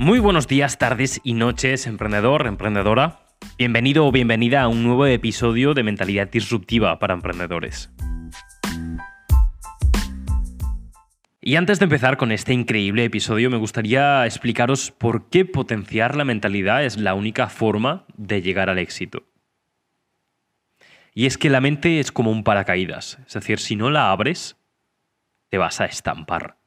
[0.00, 3.20] Muy buenos días, tardes y noches, emprendedor, emprendedora.
[3.58, 7.92] Bienvenido o bienvenida a un nuevo episodio de Mentalidad Disruptiva para Emprendedores.
[11.42, 16.24] Y antes de empezar con este increíble episodio, me gustaría explicaros por qué potenciar la
[16.24, 19.24] mentalidad es la única forma de llegar al éxito.
[21.12, 24.56] Y es que la mente es como un paracaídas, es decir, si no la abres,
[25.50, 26.59] te vas a estampar.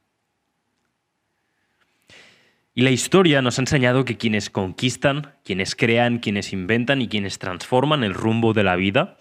[2.76, 7.38] Y la historia nos ha enseñado que quienes conquistan, quienes crean, quienes inventan y quienes
[7.38, 9.18] transforman el rumbo de la vida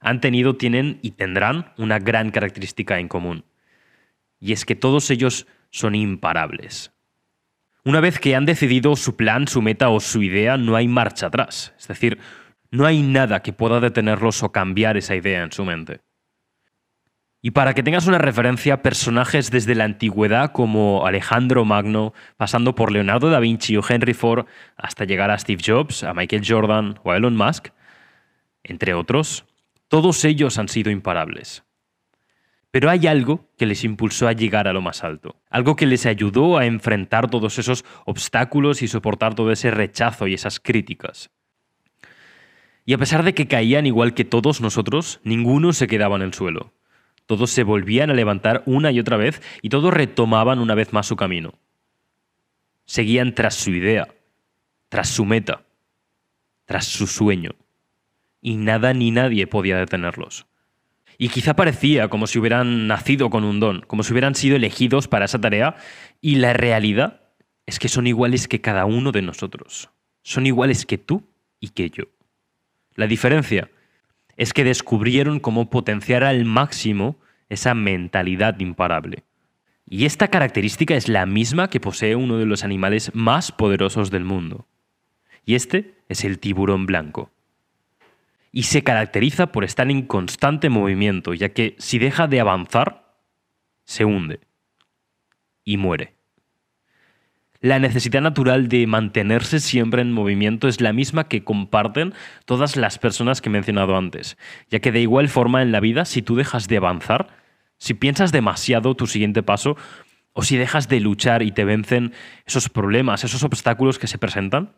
[0.00, 3.44] han tenido, tienen y tendrán una gran característica en común.
[4.40, 6.92] Y es que todos ellos son imparables.
[7.84, 11.26] Una vez que han decidido su plan, su meta o su idea, no hay marcha
[11.26, 11.72] atrás.
[11.78, 12.18] Es decir,
[12.70, 16.00] no hay nada que pueda detenerlos o cambiar esa idea en su mente.
[17.44, 22.92] Y para que tengas una referencia, personajes desde la antigüedad como Alejandro Magno, pasando por
[22.92, 27.10] Leonardo da Vinci o Henry Ford, hasta llegar a Steve Jobs, a Michael Jordan o
[27.10, 27.70] a Elon Musk,
[28.62, 29.44] entre otros,
[29.88, 31.64] todos ellos han sido imparables.
[32.70, 36.06] Pero hay algo que les impulsó a llegar a lo más alto, algo que les
[36.06, 41.32] ayudó a enfrentar todos esos obstáculos y soportar todo ese rechazo y esas críticas.
[42.84, 46.34] Y a pesar de que caían igual que todos nosotros, ninguno se quedaba en el
[46.34, 46.72] suelo.
[47.26, 51.06] Todos se volvían a levantar una y otra vez y todos retomaban una vez más
[51.06, 51.54] su camino.
[52.84, 54.08] Seguían tras su idea,
[54.88, 55.62] tras su meta,
[56.64, 57.52] tras su sueño.
[58.40, 60.46] Y nada ni nadie podía detenerlos.
[61.18, 65.06] Y quizá parecía como si hubieran nacido con un don, como si hubieran sido elegidos
[65.08, 65.76] para esa tarea,
[66.20, 67.20] y la realidad
[67.66, 69.90] es que son iguales que cada uno de nosotros.
[70.22, 71.28] Son iguales que tú
[71.60, 72.04] y que yo.
[72.94, 73.70] La diferencia
[74.36, 77.16] es que descubrieron cómo potenciar al máximo
[77.48, 79.24] esa mentalidad imparable.
[79.88, 84.24] Y esta característica es la misma que posee uno de los animales más poderosos del
[84.24, 84.66] mundo.
[85.44, 87.30] Y este es el tiburón blanco.
[88.52, 93.16] Y se caracteriza por estar en constante movimiento, ya que si deja de avanzar,
[93.84, 94.40] se hunde
[95.64, 96.14] y muere.
[97.62, 102.12] La necesidad natural de mantenerse siempre en movimiento es la misma que comparten
[102.44, 104.36] todas las personas que he mencionado antes,
[104.68, 107.28] ya que de igual forma en la vida, si tú dejas de avanzar,
[107.78, 109.76] si piensas demasiado tu siguiente paso,
[110.32, 112.12] o si dejas de luchar y te vencen
[112.46, 114.72] esos problemas, esos obstáculos que se presentan,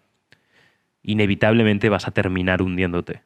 [1.03, 3.23] inevitablemente vas a terminar hundiéndote.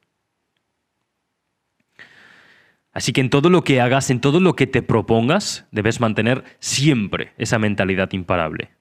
[2.92, 6.44] Así que en todo lo que hagas, en todo lo que te propongas, debes mantener
[6.60, 8.77] siempre esa mentalidad imparable.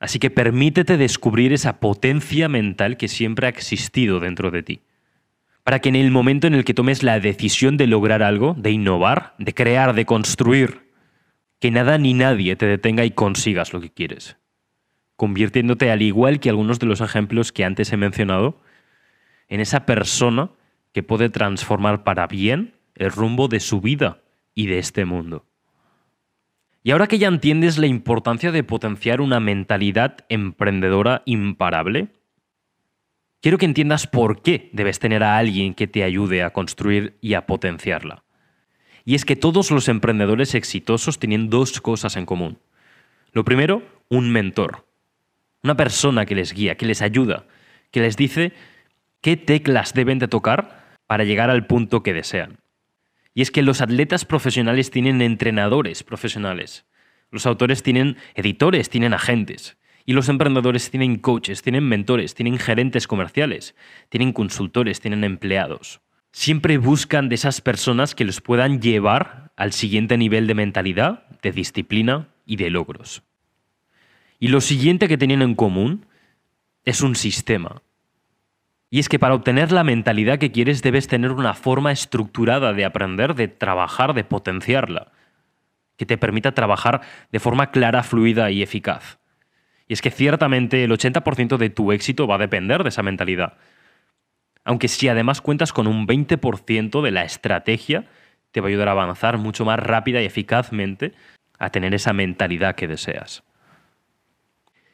[0.00, 4.80] Así que permítete descubrir esa potencia mental que siempre ha existido dentro de ti.
[5.62, 8.70] Para que en el momento en el que tomes la decisión de lograr algo, de
[8.70, 10.90] innovar, de crear, de construir,
[11.60, 14.38] que nada ni nadie te detenga y consigas lo que quieres.
[15.16, 18.62] Convirtiéndote, al igual que algunos de los ejemplos que antes he mencionado,
[19.48, 20.50] en esa persona
[20.92, 24.22] que puede transformar para bien el rumbo de su vida
[24.54, 25.44] y de este mundo.
[26.82, 32.08] Y ahora que ya entiendes la importancia de potenciar una mentalidad emprendedora imparable,
[33.42, 37.34] quiero que entiendas por qué debes tener a alguien que te ayude a construir y
[37.34, 38.24] a potenciarla.
[39.04, 42.58] Y es que todos los emprendedores exitosos tienen dos cosas en común.
[43.32, 44.86] Lo primero, un mentor.
[45.62, 47.44] Una persona que les guía, que les ayuda,
[47.90, 48.52] que les dice
[49.20, 52.59] qué teclas deben de tocar para llegar al punto que desean.
[53.40, 56.84] Y es que los atletas profesionales tienen entrenadores profesionales.
[57.30, 59.78] Los autores tienen editores, tienen agentes.
[60.04, 63.74] Y los emprendedores tienen coaches, tienen mentores, tienen gerentes comerciales,
[64.10, 66.02] tienen consultores, tienen empleados.
[66.32, 71.52] Siempre buscan de esas personas que los puedan llevar al siguiente nivel de mentalidad, de
[71.52, 73.22] disciplina y de logros.
[74.38, 76.04] Y lo siguiente que tienen en común
[76.84, 77.80] es un sistema,
[78.90, 82.84] y es que para obtener la mentalidad que quieres debes tener una forma estructurada de
[82.84, 85.12] aprender, de trabajar, de potenciarla,
[85.96, 87.00] que te permita trabajar
[87.30, 89.18] de forma clara, fluida y eficaz.
[89.86, 93.58] Y es que ciertamente el 80% de tu éxito va a depender de esa mentalidad.
[94.64, 98.06] Aunque si además cuentas con un 20% de la estrategia,
[98.50, 101.12] te va a ayudar a avanzar mucho más rápida y eficazmente
[101.58, 103.44] a tener esa mentalidad que deseas.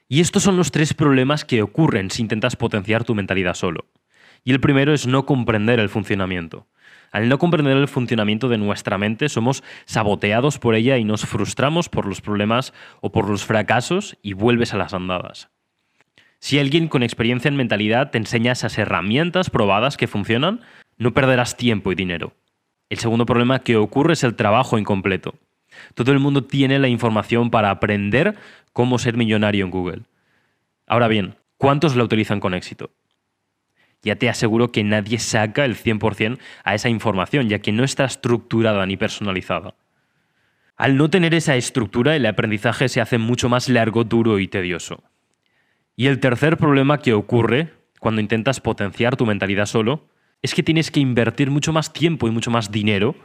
[0.08, 3.86] Y estos son los tres problemas que ocurren si intentas potenciar tu mentalidad solo.
[4.46, 6.68] Y el primero es no comprender el funcionamiento.
[7.10, 11.88] Al no comprender el funcionamiento de nuestra mente, somos saboteados por ella y nos frustramos
[11.88, 15.48] por los problemas o por los fracasos y vuelves a las andadas.
[16.38, 20.60] Si alguien con experiencia en mentalidad te enseña esas herramientas probadas que funcionan,
[20.96, 22.32] no perderás tiempo y dinero.
[22.88, 25.34] El segundo problema que ocurre es el trabajo incompleto.
[25.94, 28.36] Todo el mundo tiene la información para aprender
[28.72, 30.02] cómo ser millonario en Google.
[30.86, 32.92] Ahora bien, ¿cuántos la utilizan con éxito?
[34.06, 38.04] Ya te aseguro que nadie saca el 100% a esa información, ya que no está
[38.04, 39.74] estructurada ni personalizada.
[40.76, 45.02] Al no tener esa estructura, el aprendizaje se hace mucho más largo, duro y tedioso.
[45.96, 50.06] Y el tercer problema que ocurre cuando intentas potenciar tu mentalidad solo
[50.40, 53.16] es que tienes que invertir mucho más tiempo y mucho más dinero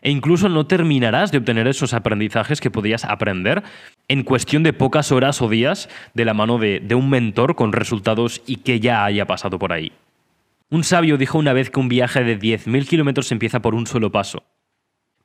[0.00, 3.64] e incluso no terminarás de obtener esos aprendizajes que podías aprender
[4.06, 7.72] en cuestión de pocas horas o días de la mano de, de, un mentor con
[7.72, 9.90] resultados y que ya haya pasado por ahí.
[10.72, 14.12] Un sabio dijo una vez que un viaje de 10.000 kilómetros empieza por un solo
[14.12, 14.44] paso.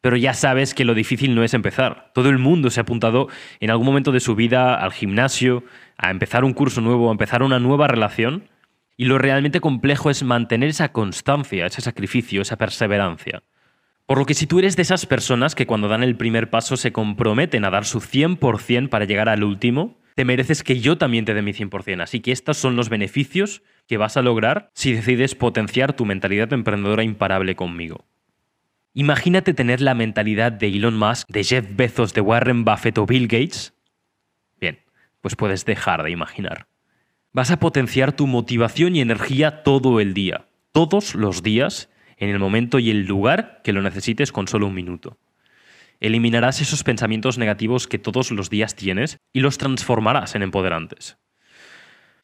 [0.02, 2.12] Pero ya sabes que lo difícil no es empezar.
[2.16, 3.28] Todo el mundo se ha apuntado
[3.60, 5.64] en algún momento de su vida al gimnasio,
[5.98, 8.50] a empezar un curso nuevo, a empezar una nueva relación.
[8.98, 13.44] Y lo realmente complejo es mantener esa constancia, ese sacrificio, esa perseverancia.
[14.08, 16.76] Por lo que si tú eres de esas personas que cuando dan el primer paso
[16.76, 21.26] se comprometen a dar su 100% para llegar al último, te mereces que yo también
[21.26, 22.02] te dé mi 100%.
[22.02, 26.52] Así que estos son los beneficios que vas a lograr si decides potenciar tu mentalidad
[26.54, 28.06] emprendedora imparable conmigo.
[28.94, 33.28] Imagínate tener la mentalidad de Elon Musk, de Jeff Bezos, de Warren Buffett o Bill
[33.28, 33.74] Gates.
[34.60, 34.80] Bien,
[35.20, 36.68] pues puedes dejar de imaginar.
[37.34, 42.40] Vas a potenciar tu motivación y energía todo el día, todos los días, en el
[42.40, 45.18] momento y el lugar que lo necesites con solo un minuto.
[46.00, 51.18] Eliminarás esos pensamientos negativos que todos los días tienes y los transformarás en empoderantes.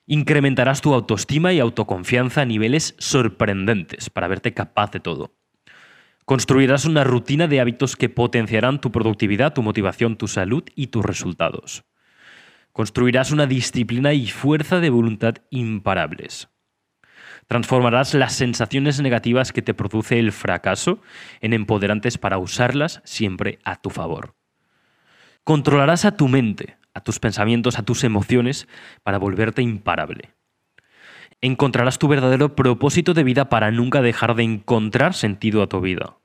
[0.06, 5.36] Incrementarás tu autoestima y autoconfianza a niveles sorprendentes para verte capaz de todo.
[6.26, 11.04] Construirás una rutina de hábitos que potenciarán tu productividad, tu motivación, tu salud y tus
[11.04, 11.84] resultados.
[12.72, 16.51] Construirás una disciplina y fuerza de voluntad imparables.
[17.52, 21.02] Transformarás las sensaciones negativas que te produce el fracaso
[21.42, 24.36] en empoderantes para usarlas siempre a tu favor.
[25.44, 28.70] Controlarás a tu mente, a tus pensamientos, a tus emociones
[29.04, 30.34] para volverte imparable.
[31.42, 36.20] Encontrarás tu verdadero propósito de vida para nunca dejar de encontrar sentido a tu vida.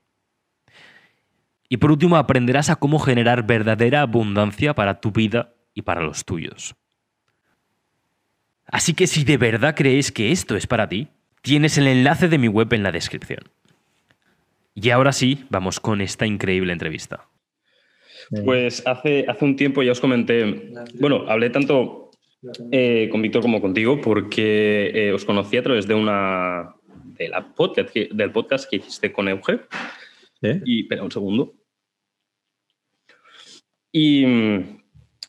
[1.67, 6.23] Y por último, aprenderás a cómo generar verdadera abundancia para tu vida y para los
[6.23, 6.77] tuyos.
[8.65, 11.09] Así que si de verdad crees que esto es para ti,
[11.47, 13.39] tienes el enlace de mi web en la descripción.
[14.75, 17.29] Y ahora sí, vamos con esta increíble entrevista.
[18.43, 22.11] Pues hace, hace un tiempo ya os comenté, bueno, hablé tanto
[22.73, 26.75] eh, con Víctor como contigo porque eh, os conocí a través de una
[27.17, 29.61] de la podcast, del podcast que hiciste con Euge.
[30.65, 31.55] Y, espera un segundo.
[33.93, 34.25] Y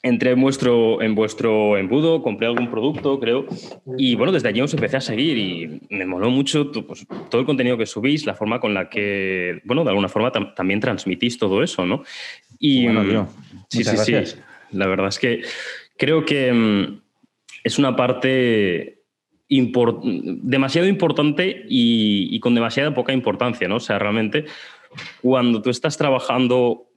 [0.03, 3.47] entré en vuestro, en vuestro embudo, compré algún producto, creo,
[3.97, 7.47] y bueno, desde allí os empecé a seguir y me moló mucho pues, todo el
[7.47, 11.63] contenido que subís, la forma con la que, bueno, de alguna forma también transmitís todo
[11.63, 12.05] eso, ¿no?
[12.59, 13.23] Y, bueno, tío.
[13.23, 14.37] Mm, sí, sí, sí.
[14.73, 15.43] La verdad es que
[15.97, 17.01] creo que mm,
[17.65, 19.03] es una parte
[19.49, 23.77] demasiado importante y, y, con demasiada poca importancia, ¿no?
[23.77, 24.45] O sea, realmente
[25.23, 26.88] cuando tú estás trabajando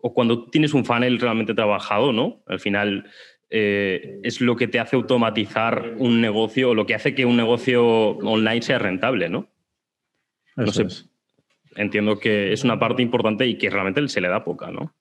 [0.00, 2.42] o cuando tienes un funnel realmente trabajado, ¿no?
[2.46, 3.10] Al final
[3.50, 7.36] eh, es lo que te hace automatizar un negocio o lo que hace que un
[7.36, 7.86] negocio
[8.18, 9.48] online sea rentable, ¿no?
[10.56, 10.86] no sé,
[11.76, 14.92] entiendo que es una parte importante y que realmente se le da poca, ¿no?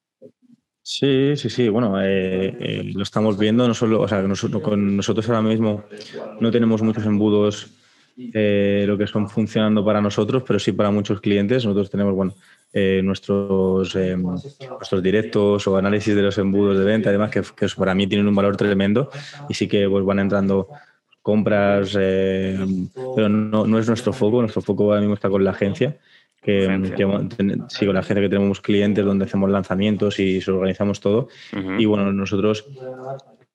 [0.83, 1.68] Sí, sí, sí.
[1.68, 3.68] Bueno, eh, eh, lo estamos viendo.
[3.68, 5.83] No solo, o sea, nosotros, con nosotros ahora mismo
[6.39, 7.73] no tenemos muchos embudos
[8.16, 11.66] lo que son funcionando para nosotros, pero sí para muchos clientes.
[11.66, 12.35] Nosotros tenemos, bueno,
[12.74, 17.68] eh, nuestros, eh, nuestros directos o análisis de los embudos de venta, además que, que,
[17.78, 19.09] para mí tienen un valor tremendo
[19.47, 20.68] y sí que pues, van entrando
[21.21, 22.57] compras, eh,
[23.16, 25.97] pero no, no, es nuestro foco, nuestro foco ahora mismo está con la agencia.
[26.42, 26.64] Que,
[27.68, 31.28] sí, con la agencia que tenemos clientes donde hacemos lanzamientos y se organizamos todo.
[31.78, 32.69] Y bueno, nosotros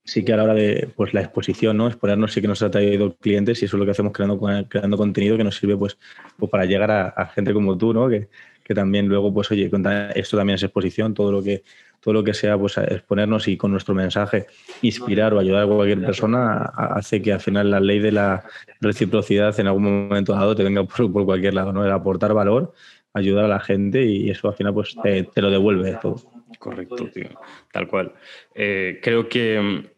[0.05, 1.87] sí que a la hora de pues, la exposición, ¿no?
[1.87, 4.39] Exponernos sí que nos ha traído clientes y eso es lo que hacemos creando,
[4.69, 5.97] creando contenido que nos sirve pues,
[6.37, 8.09] pues para llegar a, a, gente como tú, ¿no?
[8.09, 8.29] Que,
[8.73, 9.71] que también luego, pues oye,
[10.15, 11.63] esto también es exposición, todo lo que,
[12.01, 14.47] todo lo que sea, pues exponernos y con nuestro mensaje
[14.83, 18.45] inspirar o ayudar a cualquier persona hace que al final la ley de la
[18.81, 21.85] reciprocidad en algún momento dado te venga por, cualquier lado, ¿no?
[21.85, 22.73] El aportar valor,
[23.13, 26.17] ayudar a la gente y eso al final pues te, lo devuelve todo.
[26.59, 27.29] Correcto, tío.
[27.73, 28.13] Tal cual.
[28.55, 29.91] Eh, creo que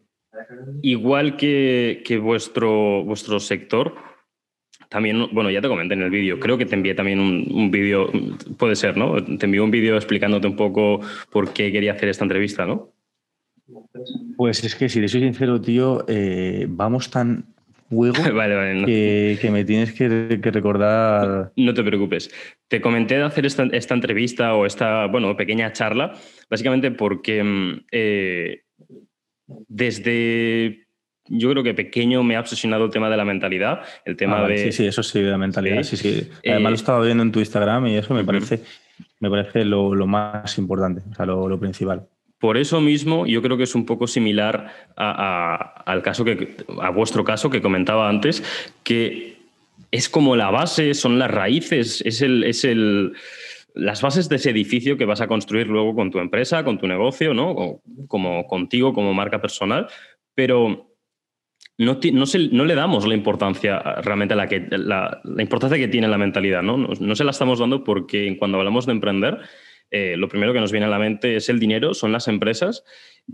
[0.81, 3.95] igual que, que vuestro, vuestro sector,
[4.89, 8.11] también, bueno, ya te comenté en el vídeo, creo que te envié también un, vídeo,
[8.57, 9.23] puede ser, ¿no?
[9.23, 11.01] Te envié un vídeo explicándote un poco
[11.31, 12.91] por qué quería hacer esta entrevista, ¿no?
[14.37, 17.45] Pues es que si le soy sincero, tío, eh, vamos tan
[17.89, 18.13] juego
[18.85, 20.07] que, me tienes que,
[20.51, 21.51] recordar.
[21.55, 22.29] No te preocupes.
[22.67, 26.13] Te comenté de hacer esta, entrevista o esta, bueno, pequeña charla,
[26.49, 28.63] básicamente porque mm, eh,
[29.47, 30.84] desde
[31.27, 34.47] yo creo que pequeño me ha obsesionado el tema de la mentalidad, el tema Ah,
[34.47, 34.57] de...
[34.57, 35.81] Sí, sí, eso sí, de la mentalidad.
[35.83, 36.13] Sí, Sí.
[36.21, 36.29] sí.
[36.49, 38.61] Además Eh, lo estaba viendo en tu Instagram y eso me parece,
[39.19, 42.07] me parece lo, lo más importante, o sea, lo, lo principal.
[42.37, 45.55] Por eso mismo, yo creo que es un poco similar a- a-
[45.91, 48.43] al caso que, a vuestro caso que comentaba antes,
[48.83, 49.37] que
[49.91, 53.13] es como la base, son las raíces, es el, es el,
[53.73, 56.87] las bases de ese edificio que vas a construir luego con tu empresa, con tu
[56.87, 57.51] negocio, ¿no?
[57.51, 59.87] O como contigo como marca personal,
[60.35, 60.91] pero
[61.77, 65.41] no, no, se- no le damos la importancia a- realmente a la, que, la, la
[65.41, 66.77] importancia que tiene la mentalidad, ¿no?
[66.77, 69.39] No, no se la estamos dando porque cuando hablamos de emprender,
[69.91, 72.83] eh, lo primero que nos viene a la mente es el dinero, son las empresas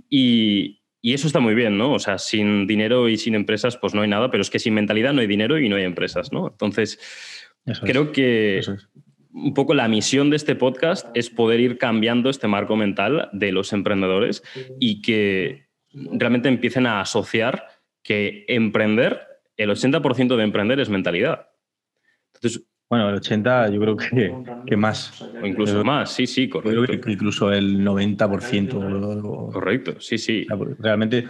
[0.10, 1.94] y, y eso está muy bien, ¿no?
[1.94, 4.74] O sea, sin dinero y sin empresas pues no hay nada, pero es que sin
[4.74, 6.48] mentalidad no hay dinero y no hay empresas, ¿no?
[6.50, 7.00] Entonces,
[7.66, 8.72] Eso creo es, que es.
[9.32, 13.52] un poco la misión de este podcast es poder ir cambiando este marco mental de
[13.52, 14.44] los emprendedores
[14.80, 17.66] y que realmente empiecen a asociar
[18.04, 19.28] que emprender,
[19.58, 21.50] el 80% de emprender es mentalidad.
[22.34, 24.36] Entonces, Bueno, el 80 yo creo que,
[24.68, 25.22] que más.
[25.42, 27.06] o incluso Pero- más, sí, sí, Yo creo correcto.
[27.08, 28.74] que incluso el 90%.
[28.80, 30.44] o- o- Correcto, sí, sí.
[30.44, 31.24] O sea, porque Realmente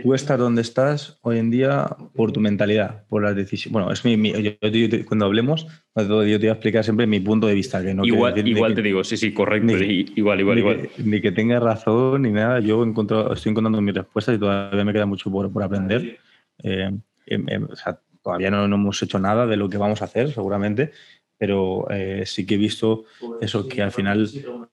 [0.00, 3.72] tú estás donde estás hoy en día por tu mentalidad, por las decisiones.
[3.72, 7.18] Bueno, es mi, mi- yo- yo cuando hablemos, yo te voy a explicar siempre mi
[7.18, 7.82] punto de vista.
[7.82, 9.66] Que no igual igual que- te digo, sí, sí, correcto.
[9.66, 10.82] ni- igual, igual, ni, igual.
[10.82, 12.60] Que, ni que tenga razón ni nada.
[12.60, 16.18] Yo estoy encontrando mis respuestas y todavía me queda mucho por, por aprender.
[16.62, 16.90] Eh,
[17.26, 17.98] em- em, o sea,
[18.28, 20.92] todavía no, hemos hecho nada de lo que vamos a hacer, seguramente,
[21.38, 23.04] pero eh, sí que he visto
[23.40, 24.28] eso, que al final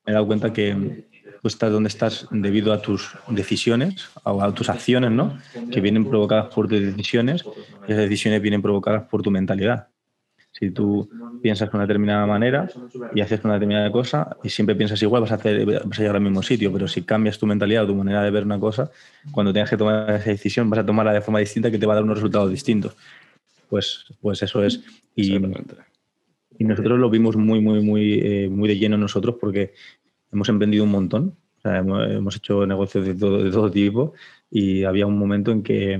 [0.05, 1.05] me he dado cuenta que
[1.41, 5.37] tú estás donde estás debido a tus decisiones, o a tus acciones, ¿no?
[5.71, 7.45] Que vienen provocadas por tus decisiones
[7.87, 9.87] y esas decisiones vienen provocadas por tu mentalidad.
[10.51, 11.09] Si tú
[11.41, 12.69] piensas de una determinada manera
[13.13, 16.15] y haces una determinada cosa y siempre piensas igual, vas a, hacer, vas a llegar
[16.15, 18.89] al mismo sitio, pero si cambias tu mentalidad o tu manera de ver una cosa,
[19.31, 21.93] cuando tengas que tomar esa decisión vas a tomarla de forma distinta que te va
[21.93, 22.95] a dar unos resultados distintos.
[23.69, 24.81] Pues, pues eso es.
[25.15, 25.37] Y,
[26.59, 29.73] nosotros lo vimos muy, muy, muy, eh, muy de lleno nosotros porque
[30.31, 31.35] hemos emprendido un montón.
[31.57, 34.13] O sea, hemos, hemos hecho negocios de todo, de todo tipo
[34.51, 35.93] y había un momento en que,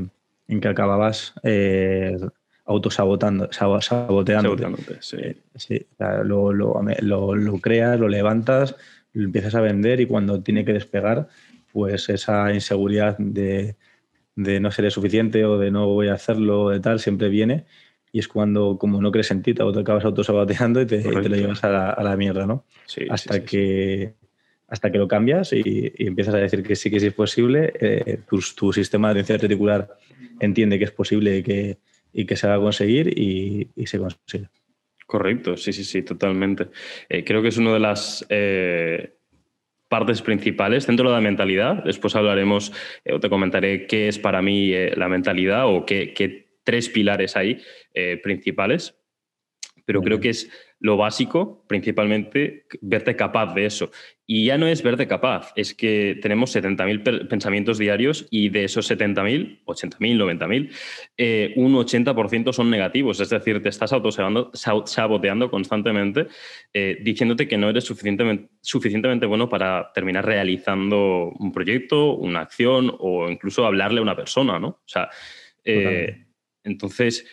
[0.48, 2.18] en que acababas eh,
[2.66, 4.64] autosabotando, sabo- saboteándote.
[4.64, 5.18] Seguramente, sí.
[5.20, 8.76] Eh, sí, o sea, lo, lo- lo- lo creas, lo levantas,
[9.14, 11.28] lo empiezas a vender y cuando tiene que despegar,
[11.74, 13.76] pues esa inseguridad de,
[14.36, 17.66] de no seré suficiente o de no voy a hacerlo de tal, siempre viene
[18.12, 21.30] y es cuando como no crees en ti, te acabas autosaboteando y te, y te
[21.30, 22.64] lo llevas a la, a la mierda, ¿no?
[22.86, 23.46] Sí, sí, hasta sí, sí.
[23.46, 24.14] que
[24.68, 25.62] hasta que lo cambias y,
[25.98, 29.20] y empiezas a decir que sí que sí es posible, eh, tu, tu sistema de
[29.20, 29.98] atención reticular
[30.40, 31.78] entiende que es posible y que,
[32.14, 34.50] y que se va a conseguir y, y se consigue.
[35.06, 36.68] Correcto, sí, sí, sí, totalmente.
[37.10, 39.15] Eh, creo que es una de las eh,
[39.88, 41.84] partes principales dentro de la mentalidad.
[41.84, 42.72] Después hablaremos
[43.04, 46.90] eh, o te comentaré qué es para mí eh, la mentalidad o qué, qué tres
[46.90, 47.62] pilares hay
[47.94, 48.96] eh, principales.
[49.86, 53.92] Pero creo que es lo básico, principalmente, verte capaz de eso.
[54.28, 58.66] Y ya no es verte capaz, es que tenemos 70.000 per- pensamientos diarios y de
[58.66, 60.72] esos 70.000, 80.000, 90.000,
[61.18, 63.20] eh, un 80% son negativos.
[63.20, 66.28] Es decir, te estás autosaboteando sa- saboteando constantemente,
[66.74, 72.94] eh, diciéndote que no eres suficientemente, suficientemente bueno para terminar realizando un proyecto, una acción
[73.00, 74.68] o incluso hablarle a una persona, ¿no?
[74.68, 75.10] O sea,
[75.64, 76.26] eh,
[76.64, 77.26] entonces,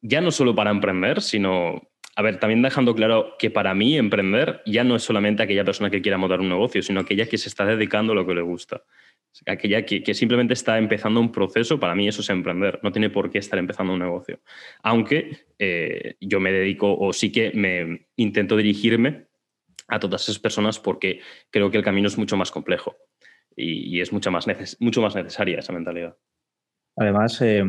[0.00, 1.82] ya no solo para emprender, sino,
[2.18, 5.88] a ver, también dejando claro que para mí emprender ya no es solamente aquella persona
[5.88, 8.42] que quiera montar un negocio, sino aquella que se está dedicando a lo que le
[8.42, 8.82] gusta.
[9.46, 13.30] Aquella que, simplemente está empezando un proceso, para mí eso es emprender, no tiene por
[13.30, 14.40] qué estar empezando un negocio.
[14.82, 19.28] Aunque eh, yo me dedico o sí que me intento dirigirme
[19.86, 21.20] a todas esas personas porque
[21.50, 22.96] creo que el camino es mucho más complejo
[23.54, 24.44] y, es mucho más,
[24.80, 26.16] mucho más necesaria esa mentalidad.
[26.96, 27.62] Además, eh,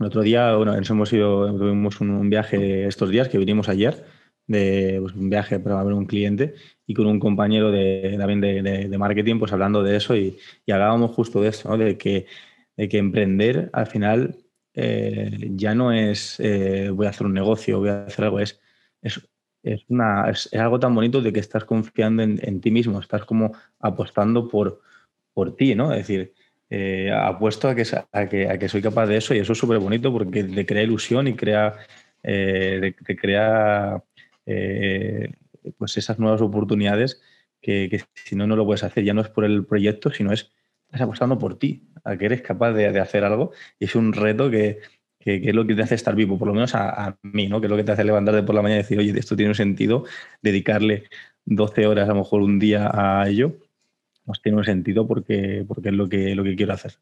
[0.00, 4.04] el otro día, bueno, nos hemos ido, tuvimos un, viaje estos días que vinimos ayer,
[4.46, 6.54] de pues, un viaje para ver un cliente
[6.86, 10.38] y con un compañero de, también de, de- marketing, pues hablando de eso y,
[10.70, 12.26] hablábamos justo de eso, de, que,
[12.76, 14.36] de que emprender al final
[14.74, 18.60] eh, ya no es eh, voy a hacer un negocio, voy a hacer algo, es,
[19.00, 19.20] es,
[19.62, 23.24] es una, es, algo tan bonito de que estás confiando en, en ti mismo, estás
[23.24, 24.82] como apostando por,
[25.32, 25.92] por ti, ¿no?
[25.92, 26.34] Es decir,
[26.70, 28.28] eh, apuesto a que, a,
[28.58, 31.34] que, soy capaz de eso y eso es súper bonito porque te crea ilusión y
[31.34, 31.74] crea,
[32.22, 34.02] eh, crea
[34.46, 35.32] eh,
[35.78, 37.20] pues esas nuevas oportunidades
[37.60, 39.04] que, si no, no lo puedes hacer.
[39.04, 40.52] Ya no es por el proyecto, sino es
[40.86, 44.50] estás apostando por ti, a que eres capaz de, hacer algo y es un reto
[44.50, 44.80] que,
[45.18, 47.60] que, es lo que te hace estar vivo, por lo menos a, a, mí, ¿no?
[47.60, 49.50] que es lo que te hace levantarte por la mañana y decir, oye, esto tiene
[49.50, 50.04] un sentido,
[50.40, 51.04] dedicarle
[51.46, 53.56] 12 horas a lo mejor un día a ello,
[54.24, 56.94] pues tiene un sentido porque, porque es lo que, lo que quiero hacer.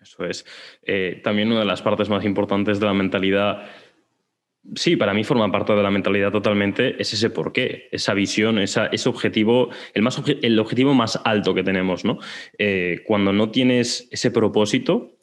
[0.00, 0.46] Eso es.
[0.82, 3.64] Eh, también una de las partes más importantes de la mentalidad,
[4.74, 8.86] sí, para mí forma parte de la mentalidad totalmente, es ese porqué, esa visión, esa,
[8.86, 12.18] ese objetivo, el, más, el objetivo más alto que tenemos, ¿no?
[12.58, 15.18] Eh, cuando no tienes ese propósito,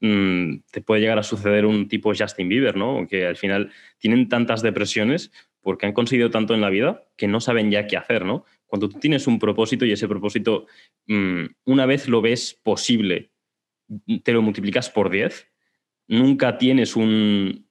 [0.00, 3.06] mm, te puede llegar a suceder un tipo Justin Bieber, ¿no?
[3.08, 5.32] Que al final tienen tantas depresiones
[5.62, 8.44] porque han conseguido tanto en la vida que no saben ya qué hacer, ¿no?
[8.68, 10.66] Cuando tú tienes un propósito y ese propósito,
[11.08, 13.32] mm, una vez lo ves posible
[14.22, 15.48] te lo multiplicas por 10,
[16.08, 17.66] nunca tienes un...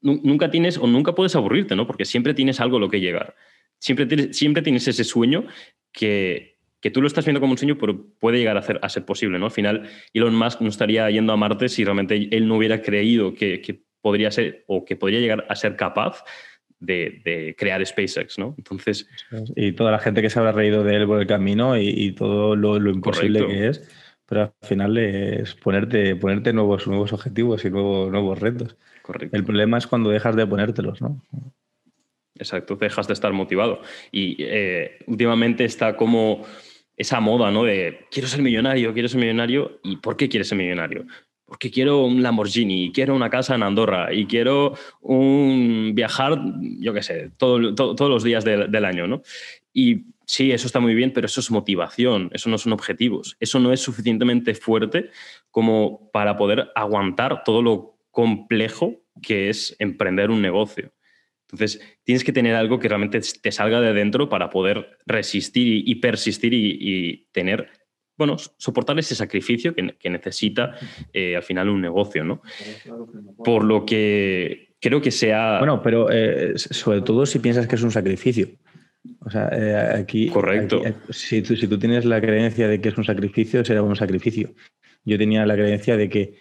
[0.00, 1.88] Nunca tienes o nunca puedes aburrirte, ¿no?
[1.88, 3.34] Porque siempre tienes algo a lo que llegar.
[3.78, 5.44] Siempre tienes, siempre tienes ese sueño
[5.92, 8.88] que, que tú lo estás viendo como un sueño, pero puede llegar a, hacer, a
[8.88, 9.46] ser posible, ¿no?
[9.46, 13.34] Al final, Elon Musk no estaría yendo a Marte si realmente él no hubiera creído
[13.34, 16.22] que, que podría ser o que podría llegar a ser capaz
[16.78, 18.54] de, de, crear SpaceX, ¿no?
[18.58, 19.08] Entonces...
[19.54, 22.12] Y toda la gente que se habrá reído de él por el camino y, y
[22.12, 23.60] todo lo, lo imposible correcto.
[23.60, 28.76] que es pero al final es ponerte, ponerte nuevos, nuevos objetivos y nuevos, nuevos retos.
[29.02, 29.36] Correcto.
[29.36, 31.22] El problema es cuando dejas de ponértelos, ¿no?
[32.34, 33.80] Exacto, dejas de estar motivado.
[34.10, 36.44] Y eh, últimamente está como
[36.96, 37.64] esa moda, ¿no?
[37.64, 39.78] De quiero ser millonario, quiero ser millonario.
[39.84, 41.06] ¿Y por qué quieres ser millonario?
[41.46, 47.02] Porque quiero un Lamborghini, quiero una casa en Andorra y quiero un viajar, yo qué
[47.02, 49.22] sé, todo, todo, todos los días del, año, ¿no?
[49.72, 53.36] Y sí, eso está muy bien, pero eso es motivación, eso no son objetivos.
[53.38, 55.10] Eso no es suficientemente fuerte
[55.50, 60.92] como para poder aguantar todo lo complejo que es emprender un negocio.
[61.50, 65.94] Entonces, tienes que tener algo que realmente te salga de dentro para poder resistir y,
[65.96, 67.70] persistir y, tener,
[68.16, 70.74] bueno, soportar ese sacrificio que, que necesita
[71.12, 72.42] eh, al final un negocio, ¿no?
[73.44, 75.58] Por lo que creo que sea...
[75.58, 78.48] Bueno, pero eh, sobre todo si piensas que es un sacrificio.
[79.20, 80.28] O sea, eh, aquí.
[80.28, 80.82] Correcto.
[80.84, 83.96] Aquí, si, tú, si tú tienes la creencia de que es un sacrificio, será un
[83.96, 84.54] sacrificio.
[85.04, 86.34] Yo tenía la creencia de que,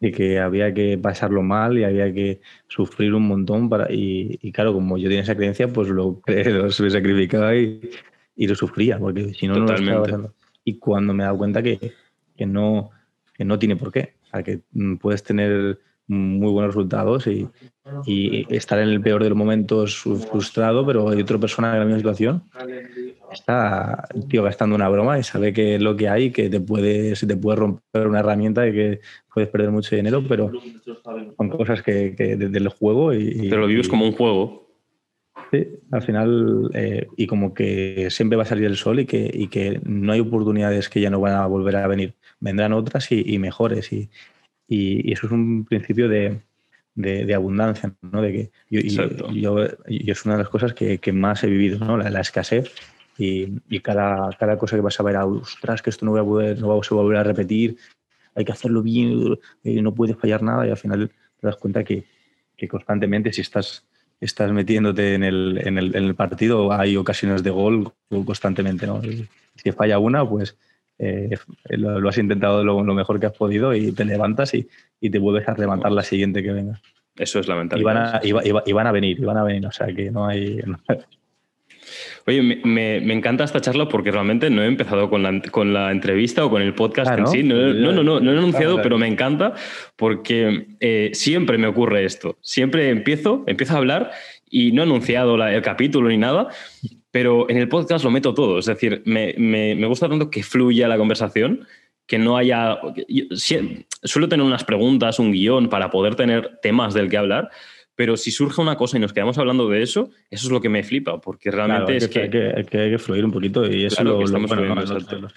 [0.00, 3.92] de que había que pasarlo mal y había que sufrir un montón para.
[3.92, 7.80] Y, y claro, como yo tenía esa creencia, pues lo, lo sacrificaba y,
[8.36, 9.90] y, lo sufría, porque si no, Totalmente.
[9.90, 10.34] no lo estaba pasando.
[10.64, 11.92] Y cuando me he dado cuenta que,
[12.36, 12.90] que, no,
[13.34, 14.14] que no tiene por qué.
[14.24, 14.60] O sea, que
[15.00, 17.48] puedes tener muy buenos resultados y,
[18.04, 19.96] y, estar en el peor de los momentos
[20.30, 22.42] frustrado, pero hay otra persona en la misma situación
[23.34, 27.14] está tío, gastando una broma y sabe que es lo que hay, que te puede,
[27.16, 29.00] se te puede romper una herramienta y que
[29.32, 30.50] puedes perder mucho dinero, pero
[31.36, 34.63] son cosas que, que desde el juego y, Pero lo vives y, como un juego.
[35.50, 39.30] Sí, al final, eh, y como que siempre va a salir el sol y que,
[39.32, 42.14] y que no hay oportunidades que ya no van a volver a venir.
[42.40, 43.92] Vendrán otras y, y mejores.
[43.92, 44.10] Y,
[44.68, 46.40] y, eso es un principio de,
[46.94, 48.22] de, de abundancia, ¿no?
[48.22, 51.78] De que yo, yo, yo, es una de las cosas que, que más he vivido,
[51.78, 51.96] ¿no?
[51.96, 52.70] La, la escasez
[53.18, 56.24] y, y, cada, cada cosa que vas a ver, ostras, que esto no, voy a
[56.24, 57.76] poder, no va a volver a repetir,
[58.34, 61.84] hay que hacerlo bien, eh, no puede fallar nada y al final te das cuenta
[61.84, 62.04] que,
[62.56, 63.86] que constantemente si estás,
[64.24, 67.92] estás metiéndote en el, en, el, en el partido hay ocasiones de gol
[68.24, 69.00] constantemente, ¿no?
[69.56, 70.56] Si falla una, pues
[70.98, 71.30] eh,
[71.70, 74.68] lo, lo, has intentado lo, lo, mejor que has podido y te levantas y,
[75.00, 76.80] y te vuelves a levantar la siguiente que venga.
[77.16, 77.82] Eso es lamentable.
[77.82, 79.86] Y van a, y, y, y van a venir, y van a venir, o sea
[79.88, 80.56] que no hay...
[80.66, 80.98] No hay...
[82.26, 85.72] Oye, me, me, me, encanta esta charla porque realmente no he empezado con la, con
[85.72, 87.26] la entrevista o con el podcast ah, en ¿no?
[87.26, 87.42] sí.
[87.42, 89.54] No, no, no, no, no he anunciado, pero me encanta
[89.96, 92.38] porque eh, siempre me ocurre esto.
[92.40, 94.10] Siempre empiezo, empiezo a hablar
[94.48, 96.48] y no he anunciado la, el capítulo ni nada,
[97.10, 98.58] pero en el podcast lo meto todo.
[98.58, 101.66] Es decir, me, me, me gusta tanto que fluya la conversación,
[102.06, 102.78] que no haya...
[103.08, 103.24] Yo,
[104.02, 107.50] suelo tener unas preguntas, un guion para poder tener temas del que hablar,
[107.96, 110.68] pero si surge una cosa y nos quedamos hablando de eso, eso es lo que
[110.68, 112.52] me flipa, porque realmente claro, es que, que...
[112.56, 114.74] Hay que, hay que fluir un poquito y eso claro, lo, que estamos lo, bueno,
[114.74, 115.28] no,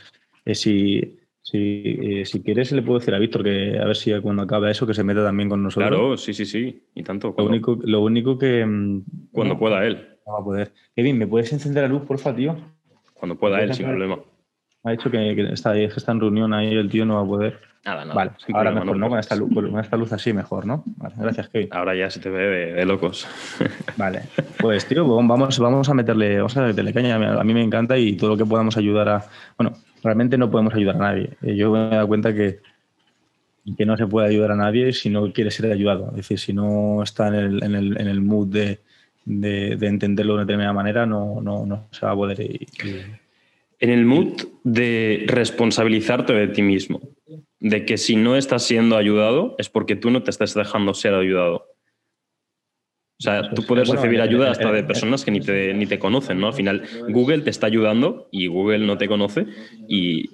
[0.45, 4.17] eh, si, si, eh, si, quieres, le puedo decir a Víctor que a ver si
[4.21, 5.89] cuando acabe eso que se meta también con nosotros.
[5.89, 7.35] Claro, sí, sí, sí, y tanto.
[7.37, 8.61] Lo único, lo único que...
[9.31, 10.07] Cuando no, pueda él.
[10.25, 10.73] No va a poder.
[10.95, 12.55] Kevin, ¿me puedes encender la luz, porfa, tío?
[13.13, 14.19] Cuando pueda él, sin problema.
[14.87, 17.25] Ha dicho que, que, está, que está en reunión ahí, el tío no va a
[17.25, 17.59] poder.
[17.83, 18.15] Nada, nada.
[18.15, 19.09] Vale, ahora mejor, ¿no?
[19.09, 20.83] Con esta, luz, con esta luz así mejor, ¿no?
[20.85, 21.67] Vale, gracias, Kevin.
[21.71, 23.27] Ahora ya se te ve de, de locos.
[23.97, 24.23] Vale,
[24.59, 27.15] pues tío, vamos, vamos a meterle, vamos a meterle caña.
[27.15, 29.25] A mí me encanta y todo lo que podamos ayudar a.
[29.57, 29.73] Bueno,
[30.03, 31.31] realmente no podemos ayudar a nadie.
[31.41, 32.59] Yo me he dado cuenta que,
[33.77, 36.11] que no se puede ayudar a nadie si no quiere ser ayudado.
[36.11, 38.79] Es decir, si no está en el, en el, en el mood de,
[39.25, 42.39] de, de, entenderlo de una determinada manera, no, no, no se va a poder.
[42.39, 42.67] Y...
[43.79, 47.01] En el mood de responsabilizarte de ti mismo
[47.59, 51.13] de que si no estás siendo ayudado es porque tú no te estás dejando ser
[51.13, 51.65] ayudado.
[53.19, 55.97] O sea, tú puedes bueno, recibir ayuda hasta de personas que ni te, ni te
[55.97, 56.47] conocen, ¿no?
[56.47, 59.47] Al final, Google te está ayudando y Google no te conoce
[59.87, 60.29] y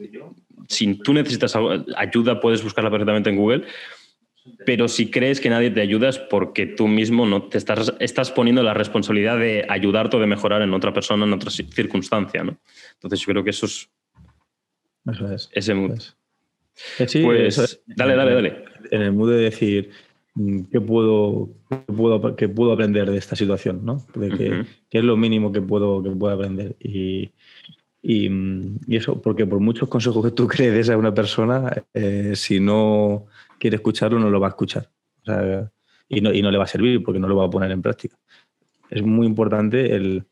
[0.68, 1.56] si tú necesitas
[1.96, 3.64] ayuda, puedes buscarla perfectamente en Google.
[4.66, 8.32] Pero si crees que nadie te ayuda es porque tú mismo no te estás, estás
[8.32, 12.44] poniendo la responsabilidad de ayudarte o de mejorar en otra persona, en otra circunstancia.
[12.44, 12.58] ¿no?
[12.96, 13.90] Entonces yo creo que eso es.
[15.06, 15.50] Eso es.
[15.54, 16.00] Ese mood.
[17.08, 18.66] Sí, pues, dale, dale, dale.
[18.92, 19.92] En el mood de decir,
[20.34, 23.86] mm, ¿qué puedo, qué puedo, qué puedo aprender de esta situación?
[23.86, 24.06] ¿no?
[24.16, 26.76] De que, ¿Qué es lo mínimo que puedo, que puedo aprender?
[26.80, 27.32] Y,
[28.02, 32.34] y, mm, y, eso, porque por muchos consejos que tú crees a una persona, eh,
[32.36, 33.28] si no
[33.64, 34.90] quiere escucharlo, no lo va a escuchar.
[35.22, 35.72] O sea,
[36.10, 37.82] y, no, y no le va a servir porque no lo va a poner en
[37.82, 38.18] práctica.
[38.90, 40.26] Es muy importante el,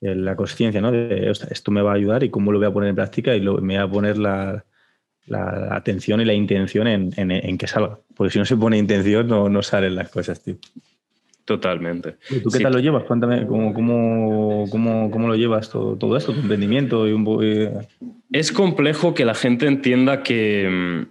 [0.00, 0.92] la conciencia, ¿no?
[0.92, 3.40] De, esto me va a ayudar y cómo lo voy a poner en práctica y
[3.40, 4.64] lo, me voy a poner la,
[5.26, 7.98] la atención y la intención en, en, que salga.
[8.14, 10.54] Porque si no se pone intención, no, no salen las cosas, tío.
[11.44, 12.14] Totalmente.
[12.30, 13.02] ¿Y tú qué tal lo llevas?
[13.02, 17.08] Cuéntame, ¿cómo, cómo, cómo, cómo lo llevas todo, todo, esto, tu emprendimiento?
[17.08, 17.88] Y un...
[18.30, 21.08] Es complejo que la gente entienda que,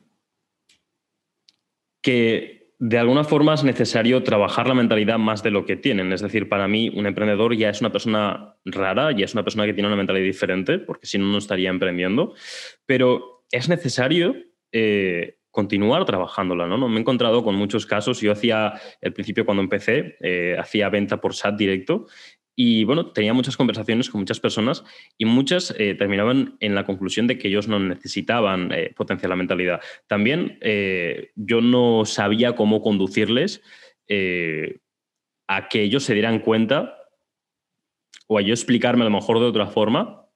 [2.08, 6.14] que de alguna forma es necesario trabajar la mentalidad más de lo que tienen.
[6.14, 9.66] Es decir, para mí un emprendedor ya es una persona rara, ya es una persona
[9.66, 12.34] que tiene una mentalidad diferente, porque si no, no estaría emprendiendo.
[12.86, 14.38] Pero es necesario
[14.72, 16.78] eh, continuar trabajándola, ¿no?
[16.88, 18.22] Me he encontrado con muchos casos.
[18.22, 22.06] Yo hacía, al principio cuando empecé, eh, hacía venta por chat directo
[22.58, 24.84] y bueno, tenía muchas conversaciones con muchas personas
[25.18, 29.80] y muchas eh, terminaban en la conclusión de que ellos no necesitaban potenciar la mentalidad.
[30.08, 30.60] También
[31.36, 33.62] yo no sabía cómo conducirles
[35.48, 36.98] a que ellos se dieran cuenta
[38.28, 40.28] o a yo explicarme a lo mejor de otra forma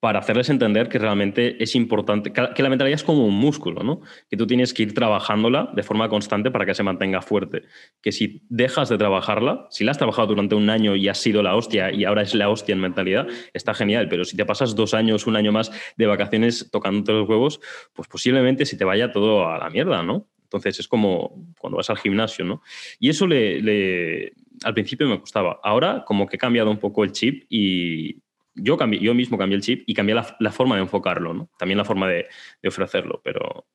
[0.00, 4.00] para hacerles entender que realmente es importante, que la mentalidad es como un músculo, ¿no?
[4.30, 7.62] Que tú tienes que ir trabajándola de forma constante para que se mantenga fuerte.
[8.00, 11.42] Que si dejas de trabajarla, si la has trabajado durante un año y has sido
[11.42, 14.76] la hostia y ahora es la hostia en mentalidad, está genial, pero si te pasas
[14.76, 17.60] dos años, un año más de vacaciones tocándote los huevos,
[17.92, 20.28] pues posiblemente se te vaya todo a la mierda, ¿no?
[20.44, 22.62] Entonces es como cuando vas al gimnasio, ¿no?
[23.00, 24.32] Y eso le,
[24.62, 25.58] al principio me costaba.
[25.62, 28.22] Ahora como que he cambiado un poco el chip y,
[28.60, 31.50] yo, cambié, yo mismo cambié el chip y cambié la, forma de enfocarlo, ¿no?
[31.58, 32.26] también la forma de,
[32.66, 33.66] ofrecerlo, pero...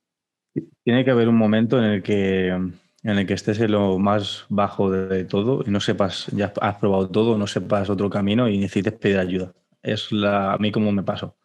[0.84, 2.72] Tiene que haber un momento en el que, en
[3.04, 7.10] el que estés en lo más bajo de todo y no sepas, ya has probado
[7.10, 9.54] todo, no sepas otro camino y necesites pedir ayuda.
[9.82, 11.36] Es la, a mí como me pasó.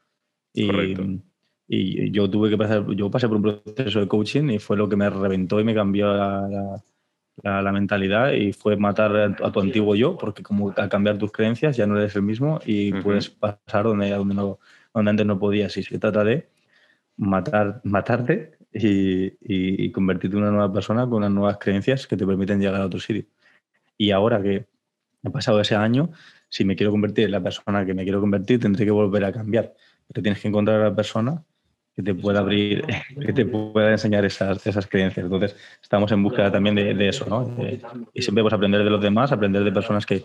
[0.53, 0.71] Y,
[1.69, 4.89] y yo tuve que pasar, yo pasé por un proceso de coaching y fue lo
[4.89, 6.85] que me reventó y me cambió la la,
[7.73, 11.87] mentalidad y fue matar a, tu antiguo yo, porque como al cambiar tus creencias ya
[11.87, 14.59] no eres el mismo y puedes pasar donde, donde, no,
[14.93, 15.77] donde antes no podías.
[15.77, 16.49] Y se trata de
[17.17, 22.27] matar, matarte y, y, convertirte en una nueva persona con unas nuevas creencias que te
[22.27, 23.25] permiten llegar a otro sitio.
[23.97, 24.67] Y ahora que
[25.23, 26.11] he pasado ese año,
[26.49, 29.33] si me quiero convertir en la persona que me quiero convertir, tendré que volver a
[29.33, 29.75] cambiar.
[30.07, 31.45] Pero tienes que encontrar a la persona
[31.99, 32.85] que te pueda abrir,
[33.21, 35.25] que te pueda enseñar esas, esas creencias.
[35.25, 37.53] Entonces, estamos en búsqueda también de, eso, ¿no?
[38.15, 40.25] y siempre pues aprender de los demás, aprender de personas que,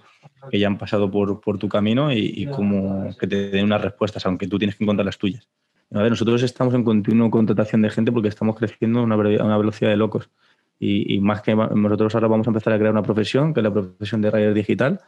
[0.52, 3.82] que ya han pasado por, por tu camino y, y como que te den unas
[3.82, 5.50] respuestas, aunque tú tienes que encontrar las tuyas.
[5.92, 9.58] A ver, nosotros estamos en continua contratación de gente porque estamos creciendo a una, una
[9.58, 10.30] velocidad de locos.
[10.78, 13.64] Y, y, más que nosotros ahora vamos a empezar a crear una profesión, que es
[13.64, 15.00] la profesión de radio digital,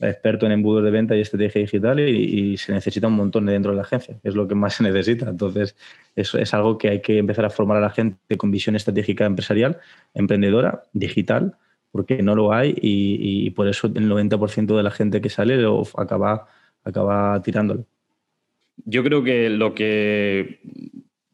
[0.00, 3.76] experto en embudos de venta y estrategia digital y, se necesita un montón dentro de
[3.76, 5.28] la agencia, es lo que más se necesita.
[5.28, 5.76] Entonces,
[6.16, 9.26] eso es algo que hay que empezar a formar a la gente con visión estratégica
[9.26, 9.78] empresarial,
[10.14, 11.56] emprendedora, digital,
[11.92, 15.82] porque no lo hay y, por eso el 90% de la gente que sale lo
[15.96, 16.46] acaba,
[16.84, 17.86] acaba tirándolo.
[18.84, 20.60] Yo creo que lo que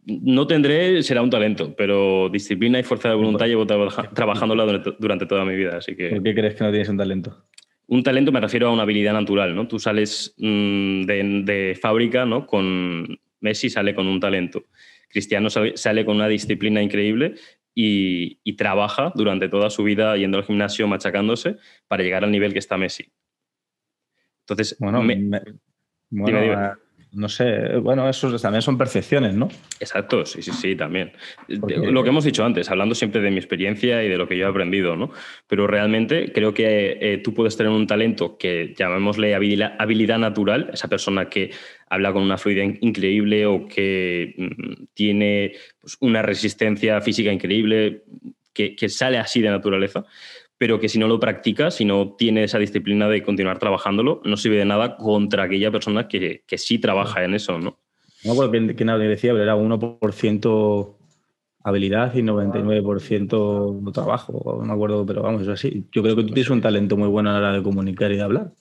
[0.06, 3.66] no tendré será un talento, pero disciplina y fuerza de voluntad llevo
[4.14, 5.76] trabajándola durante, durante toda mi vida.
[5.76, 6.10] Así que...
[6.10, 7.44] ¿Por qué crees que no tienes un talento?
[7.88, 9.68] Un talento me refiero a una habilidad natural, ¿no?
[9.68, 12.46] Tú sales mm, de, fábrica, ¿no?
[12.46, 14.64] Con Messi sale con un talento.
[15.08, 17.34] Cristiano sale con una disciplina increíble
[17.74, 22.58] y, trabaja durante toda su vida yendo al gimnasio, machacándose, para llegar al nivel que
[22.58, 23.12] está Messi.
[24.40, 25.02] Entonces, bueno,
[27.16, 29.48] no sé, bueno, eso también son percepciones, ¿no?
[29.80, 31.12] Exacto, sí, sí, sí, también.
[31.48, 34.46] Lo que hemos dicho antes, hablando siempre de mi experiencia y de lo que yo
[34.46, 35.10] he aprendido, ¿no?
[35.46, 40.88] Pero realmente creo que eh, tú puedes tener un talento que llamémosle habilidad, natural, esa
[40.88, 41.52] persona que
[41.88, 48.02] habla con una fluidez increíble o que mm, tiene pues, una resistencia física increíble,
[48.52, 50.04] que, que sale así de naturaleza
[50.58, 54.36] pero que si no lo practica, si no tiene esa disciplina de continuar trabajándolo, no
[54.36, 57.78] sirve de nada contra aquella persona que, que sí trabaja en eso, ¿no?
[58.24, 60.96] No me acuerdo que, nadie decía, pero era 1%
[61.62, 65.86] habilidad y 99% trabajo, no me acuerdo, pero vamos, es así.
[65.92, 68.16] Yo creo que tú tienes un talento muy bueno a la hora de comunicar y
[68.16, 68.52] de hablar.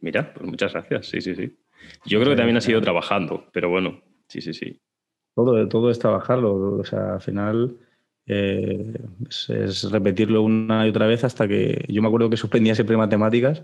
[0.00, 1.56] Mira, pues muchas gracias, sí, sí, sí.
[2.04, 4.80] Yo creo que también ha sido trabajando, pero bueno, sí, sí, sí.
[5.34, 6.78] Todo, todo es trabajarlo.
[6.78, 7.76] O sea, al final
[8.26, 8.94] eh,
[9.28, 11.84] es, repetirlo una y otra vez hasta que.
[11.88, 13.62] Yo me acuerdo que suspendía siempre matemáticas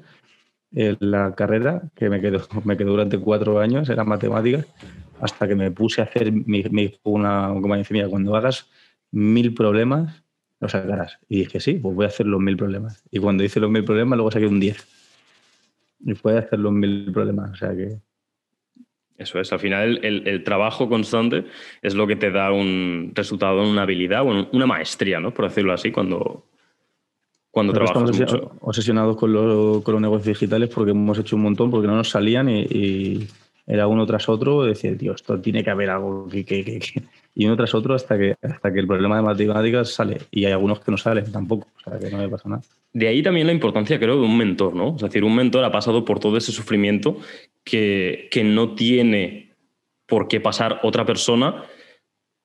[0.73, 4.67] en la carrera, que me quedó, me quedó durante cuatro años, eran matemáticas,
[5.21, 6.33] hasta que me puse a hacer.
[6.33, 8.71] Me, una, como dice, mira, cuando hagas
[9.11, 10.23] mil problemas,
[10.61, 11.19] lo sacarás.
[11.29, 13.03] Y dije, sí, pues voy a hacer los mil problemas.
[13.11, 14.87] Y cuando hice los mil problemas, luego saqué un 10.
[16.01, 17.51] Y puede hacer los mil problemas.
[17.53, 17.99] O sea que.
[19.21, 21.45] Eso es, al final el, trabajo constante
[21.83, 25.35] es lo que te da un resultado, una habilidad, o una maestría, ¿no?
[25.35, 26.47] Por decirlo así, cuando,
[27.51, 29.31] cuando trabajas estamos obsesionados con,
[29.83, 33.29] con, los negocios digitales porque hemos hecho un montón, porque no nos salían y,
[33.67, 36.81] era uno tras otro, decir, tío, esto tiene que haber algo que, que, que,
[37.35, 40.19] y uno tras otro hasta que, hasta que el problema de matemáticas sale.
[40.31, 42.63] Y hay algunos que no salen tampoco, o sea, que no me pasa nada.
[42.93, 44.97] De ahí también la importancia, creo, de un mentor, ¿no?
[44.97, 47.19] Es decir, un mentor ha pasado por todo ese sufrimiento
[47.65, 49.55] que, que no tiene
[50.07, 51.65] por qué pasar otra persona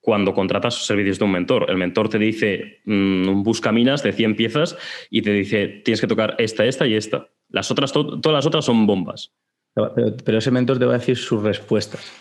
[0.06, 1.65] cuando contratas servicios de un mentor.
[1.67, 4.78] El mentor te dice, mmm, busca minas de 100 piezas
[5.10, 7.28] y te dice, tienes que tocar esta, esta y esta.
[7.49, 9.34] Las otras, todas las otras son bombas.
[9.73, 12.12] Pero, ese mentor te va a decir sus respuestas.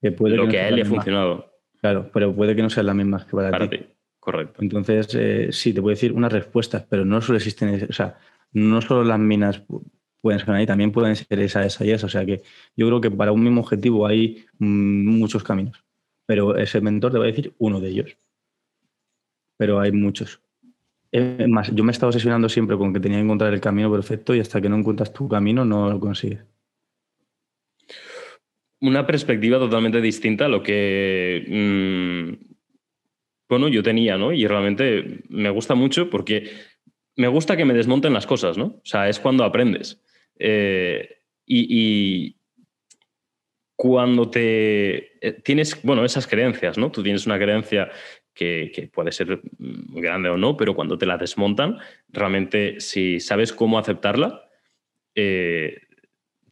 [0.00, 1.52] Que puede Lo que, a él le ha funcionado.
[1.80, 3.80] Claro, pero puede que no sean las mismas que para, ti.
[4.18, 4.62] Correcto.
[4.62, 8.18] Entonces, eh, sí, te puede decir unas respuestas, pero no solo existen, o sea,
[8.52, 9.62] no solo las minas
[10.20, 12.06] pueden ser ahí, también pueden ser esa, esa y esa.
[12.06, 12.42] O sea que
[12.76, 15.84] yo creo que para un mismo objetivo hay mm, muchos caminos,
[16.26, 18.16] pero ese mentor te va a decir uno de ellos.
[19.56, 20.40] Pero hay muchos.
[21.12, 23.90] Es más, yo me he estado obsesionando siempre con que tenía que encontrar el camino
[23.90, 26.44] perfecto y hasta que no encuentras tu camino no lo consigues
[28.80, 32.54] una perspectiva totalmente distinta a lo que, mm,
[33.48, 34.32] bueno, yo tenía, ¿no?
[34.32, 36.50] Y realmente me gusta mucho porque
[37.16, 38.66] me gusta que me desmonten las cosas, ¿no?
[38.66, 40.02] O sea, es cuando aprendes.
[40.40, 42.36] Eh, y,
[43.76, 46.90] cuando te eh, tienes, bueno, esas creencias, ¿no?
[46.90, 47.90] Tú tienes una creencia
[48.34, 53.52] que, puede ser muy grande o no, pero cuando te la desmontan, realmente si sabes
[53.52, 54.48] cómo aceptarla,
[55.14, 55.78] eh,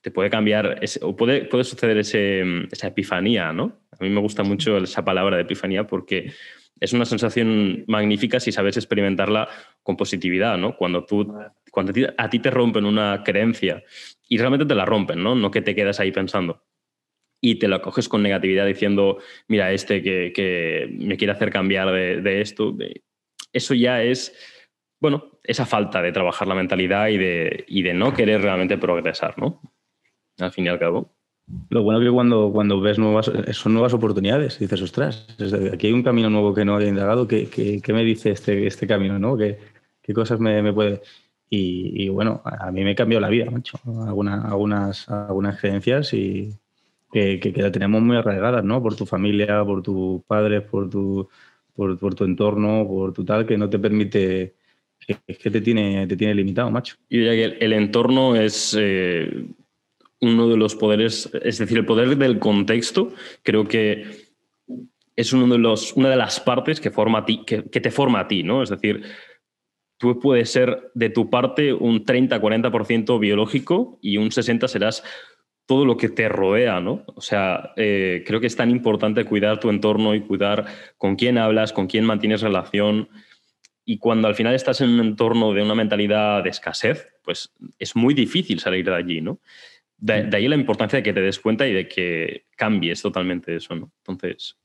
[0.01, 3.79] te puede cambiar, o puede, puede suceder esa epifanía, ¿no?
[3.99, 6.33] A mí me gusta mucho esa palabra de epifanía porque
[6.81, 9.49] es una sensación magnífica si sabes experimentarla
[9.83, 10.77] con positividad, ¿no?
[10.77, 11.35] Cuando, tú,
[11.79, 13.85] cuando a ti te rompen una creencia
[14.29, 15.37] y realmente te la rompen, ¿no?
[15.37, 16.65] No que te quedas ahí pensando
[17.41, 22.41] y te la coges con negatividad diciendo, mira, este que, me quiere hacer cambiar de,
[22.41, 22.77] esto,
[23.53, 24.35] eso ya es,
[25.01, 29.39] bueno, esa falta de trabajar la mentalidad y de, y de no querer realmente progresar,
[29.39, 29.63] ¿no?
[30.41, 31.15] al fin y al cabo.
[31.71, 35.29] Lo bueno que cuando, cuando ves nuevas, son nuevas oportunidades, dices, ostras,
[35.73, 38.89] aquí hay un camino nuevo que no había indagado, ¿qué, qué, me dice este, este
[38.89, 39.21] camino?
[39.21, 39.37] ¿no?
[39.37, 39.59] ¿Qué,
[40.03, 41.03] qué cosas me, me puede...?
[41.51, 46.53] Y, bueno, a mí me cambió la vida, macho, algunas, algunas, algunas creencias y
[47.11, 48.83] que, que, la tenemos muy arraigadas, ¿no?
[48.83, 51.27] Por tu familia, por tus padres, por tu,
[51.75, 54.55] por, por tu entorno, por tu tal, que no te permite
[55.27, 56.97] es que te tiene, te tiene limitado, macho.
[57.09, 59.47] Y diría que el, entorno es eh,
[60.21, 64.29] uno de los poderes, es decir, el poder del contexto, creo que
[65.17, 68.21] es uno de los, una de las partes que, forma a ti, que, te forma
[68.21, 68.63] a ti, ¿no?
[68.63, 69.03] Es decir,
[69.99, 75.03] tú puedes ser de tu parte un 30-40% biológico y un 60% serás
[75.67, 77.05] todo lo que te rodea, ¿no?
[77.15, 80.65] O sea, eh, creo que es tan importante cuidar tu entorno y cuidar
[80.97, 83.11] con quién hablas, con quién mantienes relación.
[83.85, 87.95] Y cuando al final estás en un entorno de una mentalidad de escasez, pues es
[87.97, 89.41] muy difícil salir de allí, ¿no?
[89.99, 93.75] De, ahí la importancia de que te des cuenta y de que cambies totalmente eso,
[93.75, 93.93] ¿no?
[94.07, 94.57] Entonces.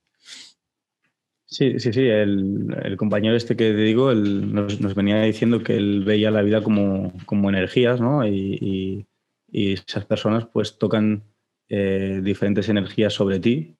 [1.45, 2.07] Sí, sí, sí.
[2.07, 7.13] El, compañero este que te digo nos, venía diciendo que él veía la vida como,
[7.25, 8.25] como energías, ¿no?
[8.27, 9.05] Y,
[9.51, 11.21] esas personas pues tocan
[11.69, 13.75] eh, diferentes energías sobre ti.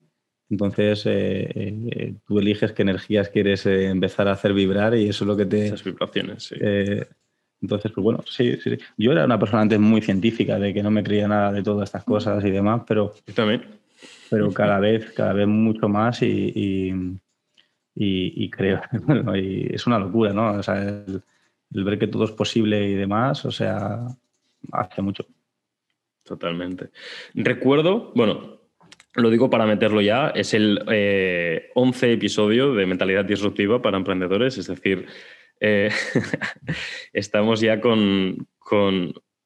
[0.47, 5.27] Entonces eh, eh, tú eliges qué energías quieres empezar a hacer vibrar y eso es
[5.27, 5.65] lo que te...
[5.65, 6.55] Esas vibraciones, sí
[7.63, 10.91] entonces, pues bueno, sí, sí, Yo era una persona antes muy científica, de que no
[10.91, 13.13] me creía nada de todas estas cosas y demás, pero.
[13.33, 13.63] también.
[14.29, 16.93] Pero cada vez, cada vez mucho más y, y,
[17.95, 18.81] creo.
[19.05, 20.51] Bueno, y es una locura, ¿no?
[20.53, 21.23] O sea, el,
[21.69, 24.07] ver que todo es posible y demás, o sea,
[24.71, 25.25] hace mucho.
[26.23, 26.89] Totalmente.
[27.33, 28.59] Recuerdo, bueno,
[29.15, 30.79] lo digo para meterlo ya, es el
[31.75, 35.07] 11 eh, episodio de Mentalidad Disruptiva para Emprendedores, es decir,
[35.59, 35.89] eh,
[37.13, 38.47] estamos ya con,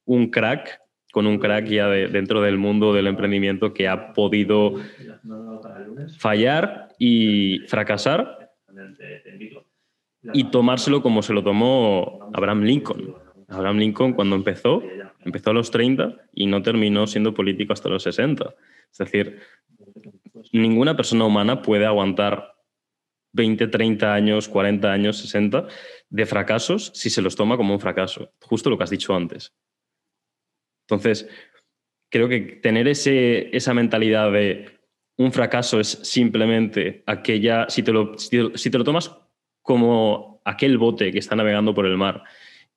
[0.05, 0.79] un crack,
[1.11, 4.75] con un crack ya dentro del mundo del emprendimiento que ha podido
[6.17, 8.53] fallar y fracasar
[10.33, 13.15] y tomárselo como se lo tomó Abraham Lincoln.
[13.47, 14.83] Abraham Lincoln cuando empezó,
[15.23, 18.53] empezó a los 30 y no terminó siendo político hasta los 60.
[18.91, 19.39] Es decir,
[20.51, 22.55] ninguna persona humana puede aguantar
[23.33, 25.67] 20, 30 años, 40 años, 60
[26.09, 28.31] de fracasos si se los toma como un fracaso.
[28.41, 29.53] Justo lo que has dicho antes.
[30.89, 31.29] Entonces,
[32.09, 34.76] creo que tener ese, esa mentalidad de
[35.17, 39.15] un fracaso es simplemente aquella, si te, lo, si te lo tomas
[39.61, 42.23] como aquel bote que está navegando por el mar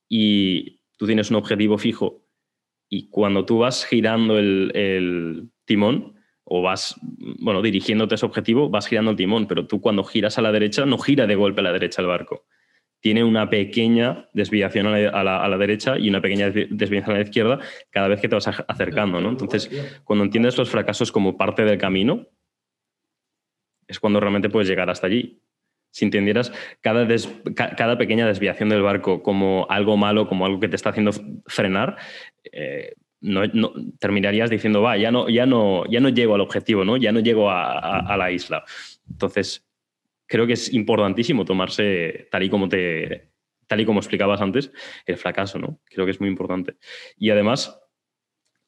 [0.08, 2.26] y tú tienes un objetivo fijo
[2.88, 6.96] y cuando tú vas girando el, timón o vas,
[7.38, 10.50] bueno, dirigiéndote a ese objetivo, vas girando el timón, pero tú cuando giras a la
[10.50, 12.46] derecha no gira de golpe a la derecha el barco.
[13.00, 17.58] Tiene una pequeña desviación a la, derecha y una pequeña desviación a la izquierda
[17.90, 19.30] cada vez que te vas acercando, ¿no?
[19.30, 19.70] Entonces,
[20.04, 22.26] cuando entiendes los fracasos como parte del camino,
[23.88, 25.40] es cuando realmente puedes llegar hasta allí
[25.92, 27.06] si entendieras cada,
[27.54, 31.10] cada, pequeña desviación del barco como algo malo, como algo que te está haciendo
[31.46, 31.96] frenar,
[32.52, 33.42] eh, no,
[33.98, 36.96] terminarías diciendo, va, ya no, ya, no, ya no llego al objetivo, ¿no?
[36.96, 38.64] ya no llego a, la isla.
[39.10, 39.66] Entonces,
[40.30, 43.30] creo que es importantísimo tomarse, tal y como te
[43.66, 44.72] tal y como explicabas antes,
[45.06, 45.80] el fracaso, ¿no?
[45.84, 46.74] Creo que es muy importante.
[47.16, 47.80] Y además,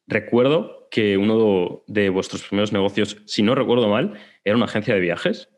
[0.06, 5.00] recuerdo que uno de vuestros primeros negocios, si no recuerdo mal, era una agencia de
[5.00, 5.48] viajes.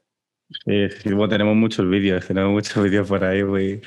[0.64, 0.88] Sí,
[1.28, 3.82] tenemos muchos vídeos, tenemos muchos vídeos por ahí muy,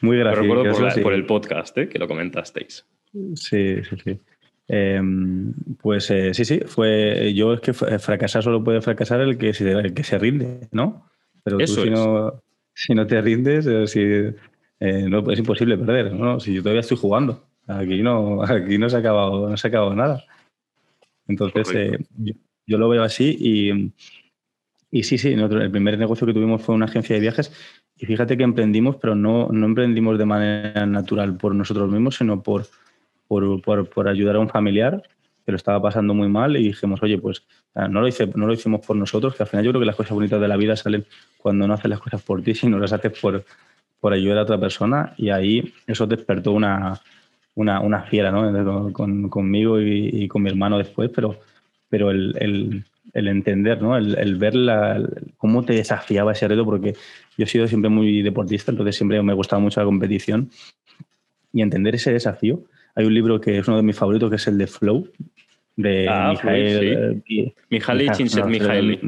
[0.00, 0.46] muy graciosos.
[0.46, 1.88] Lo recuerdo por, el podcast, ¿eh?
[1.88, 2.86] que lo comentasteis.
[3.34, 4.20] Sí, sí, sí.
[4.68, 7.32] Em, pues eh, sí, sí, fue.
[7.34, 11.10] Yo es que fracasar solo puede fracasar el que se, el que se rinde, ¿no?
[11.56, 12.42] Pero tú, si, no,
[12.74, 16.40] si no te rindes, eh, si, no, es imposible perder, ¿no?
[16.40, 19.68] Si yo todavía estoy jugando, aquí no, aquí no se ha acabado, no se ha
[19.68, 20.24] acabado nada.
[21.28, 21.98] Entonces,
[22.66, 23.92] yo, lo veo así y,
[24.90, 27.52] y sí, sí, el primer negocio que tuvimos fue una agencia de viajes
[28.00, 32.42] y fíjate que emprendimos, pero no, no emprendimos de manera natural por nosotros mismos, sino
[32.42, 32.66] por,
[33.28, 35.02] por, por, ayudar a un familiar
[35.50, 37.42] que lo estaba pasando muy mal y dijimos, oye, pues
[37.74, 40.40] no lo, hice, hicimos por nosotros, que al final yo creo que las cosas bonitas
[40.40, 41.04] de la vida salen
[41.38, 43.44] cuando no haces las cosas por ti, sino las haces por,
[44.00, 47.00] por ayudar a otra persona y ahí eso despertó una,
[47.54, 48.92] una, una fiera ¿no?
[48.92, 51.38] Con, conmigo y, con mi hermano después, pero,
[51.88, 53.96] pero el, el el entender, ¿no?
[53.96, 55.02] El, ver la,
[55.36, 56.94] cómo te desafiaba ese reto, porque
[57.36, 60.50] yo he sido siempre muy deportista, entonces siempre me gustaba mucho la competición
[61.52, 62.60] y entender ese desafío.
[62.94, 65.08] Hay un libro que es uno de mis favoritos, que es el de Flow,
[65.76, 67.22] de ah, Mijael.
[67.26, 67.54] Sí.
[67.70, 69.00] Mijail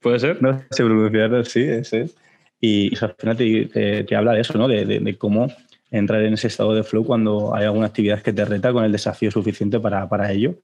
[0.00, 0.42] ¿Puede ser?
[0.42, 2.16] No sé pronunciarlo, sí, ese es.
[2.60, 4.68] Y, al final te, habla de eso, ¿no?
[4.68, 5.48] De, de, cómo
[5.90, 8.92] entrar en ese estado de flow cuando hay alguna actividad que te reta con el
[8.92, 10.56] desafío suficiente para, para ello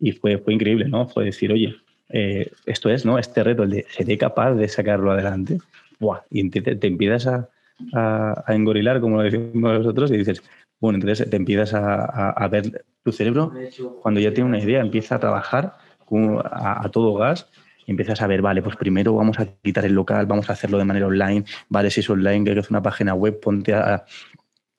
[0.00, 1.08] y fue, fue increíble, ¿no?
[1.08, 1.76] Fue decir, oye,
[2.08, 3.18] eh, esto es, ¿no?
[3.18, 5.58] Este reto, el de seré capaz de sacarlo adelante.
[5.98, 6.20] ¡Buah!
[6.30, 7.48] Y te, te empiezas a,
[8.46, 10.42] a, engorilar, como lo decimos nosotros, y dices,
[10.80, 13.52] bueno, entonces te empiezas a, a, ver tu cerebro,
[14.02, 15.76] cuando ya tiene una idea, empieza a trabajar
[16.44, 17.48] a, todo gas
[17.86, 20.78] y empiezas a ver, vale, pues primero vamos a quitar el local, vamos a hacerlo
[20.78, 24.04] de manera online, vale, si es online, que es una página web, ponte a,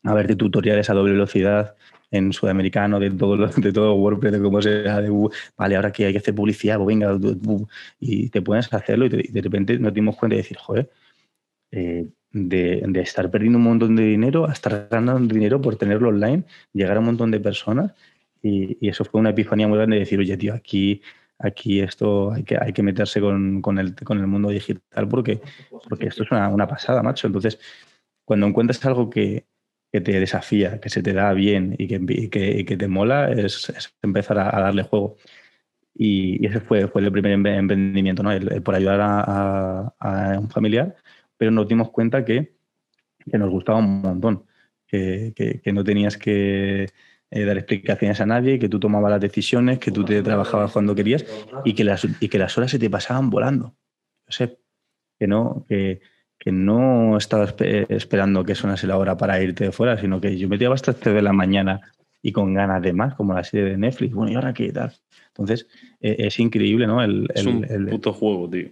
[0.04, 1.76] a ver tutoriales a doble velocidad,
[2.12, 6.12] en sudamericano, de todo, de todo WordPress, de cómo se de, vale, ahora que hay
[6.12, 7.18] que hacer publicidad, pues venga,
[8.00, 10.90] y te puedes hacerlo y, de repente nos dimos cuenta de decir, joder,
[11.72, 16.10] eh, de, de, estar perdiendo un montón de dinero a estar ganando dinero por tenerlo
[16.10, 17.94] online, llegar a un montón de personas
[18.42, 21.02] y, y eso fue una epifanía muy grande de decir, oye, tío, aquí
[21.42, 25.42] aquí esto hay que, hay que meterse con, con, el, con el mundo digital porque,
[25.90, 27.28] porque esto es una, pasada, macho.
[27.28, 27.60] Entonces,
[28.26, 29.46] cuando encuentras algo que,
[29.92, 32.30] que te desafía, que se te da bien y que,
[32.66, 35.18] que, te mola, es, empezar a, darle juego.
[35.94, 38.32] Y, ese fue, fue el primer emprendimiento, ¿no?
[38.64, 40.96] Por ayudar a, un familiar,
[41.42, 42.54] pero nos dimos cuenta que,
[43.26, 44.44] nos gustaba un montón,
[44.86, 46.88] que, no tenías que
[47.32, 50.94] eh, dar explicaciones a nadie, que tú tomabas las decisiones, que tú te trabajabas cuando
[50.94, 51.26] querías
[51.66, 53.74] y que las, y que las horas se te pasaban volando.
[54.28, 54.60] Yo sé,
[55.18, 56.02] que no, que,
[56.38, 57.46] que no estaba
[57.90, 60.94] esperando que sonase la hora para irte de fuera, sino que yo me tiraba hasta
[60.94, 61.82] de la mañana
[62.22, 64.14] y con ganas de más, como la serie de Netflix.
[64.14, 64.94] Bueno, ¿y ahora qué tal?
[65.30, 65.66] Entonces,
[66.00, 67.02] e, es increíble, ¿no?
[67.02, 68.70] El, es un puto juego, tío.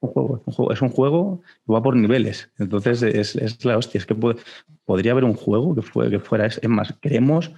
[0.00, 2.50] Un juego, un juego, es un juego que va por niveles.
[2.58, 3.98] Entonces, es, es la hostia.
[3.98, 4.16] Es que
[4.84, 6.46] podría haber un juego que, fue, que fuera.
[6.46, 7.52] Es, es, más, queremos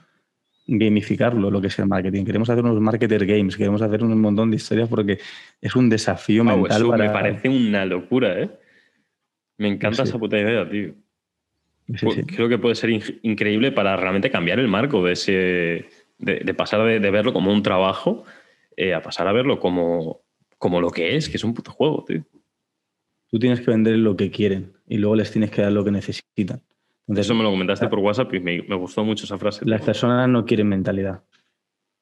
[0.66, 2.24] gamificarlo, lo que es el marketing.
[2.24, 5.18] Queremos hacer unos marketer games, queremos hacer un montón de historias porque
[5.60, 6.82] es un desafío mental.
[6.82, 8.50] Eso me parece una locura, ¿eh?
[9.58, 10.94] Me encanta esa puta idea, tío.
[12.26, 12.90] Creo que puede ser
[13.22, 15.86] increíble para realmente cambiar el marco de ese.
[16.18, 18.24] de, pasar de, verlo como un trabajo
[18.76, 20.22] eh, a pasar a verlo como,
[20.62, 22.24] como lo que es, que es un puto juego, tío.
[23.28, 25.90] Tú tienes que vender lo que quieren y luego les tienes que dar lo que
[25.90, 26.62] necesitan.
[27.08, 29.64] Eso me lo comentaste por WhatsApp y me, gustó mucho esa frase.
[29.66, 31.24] Las personas no quieren mentalidad.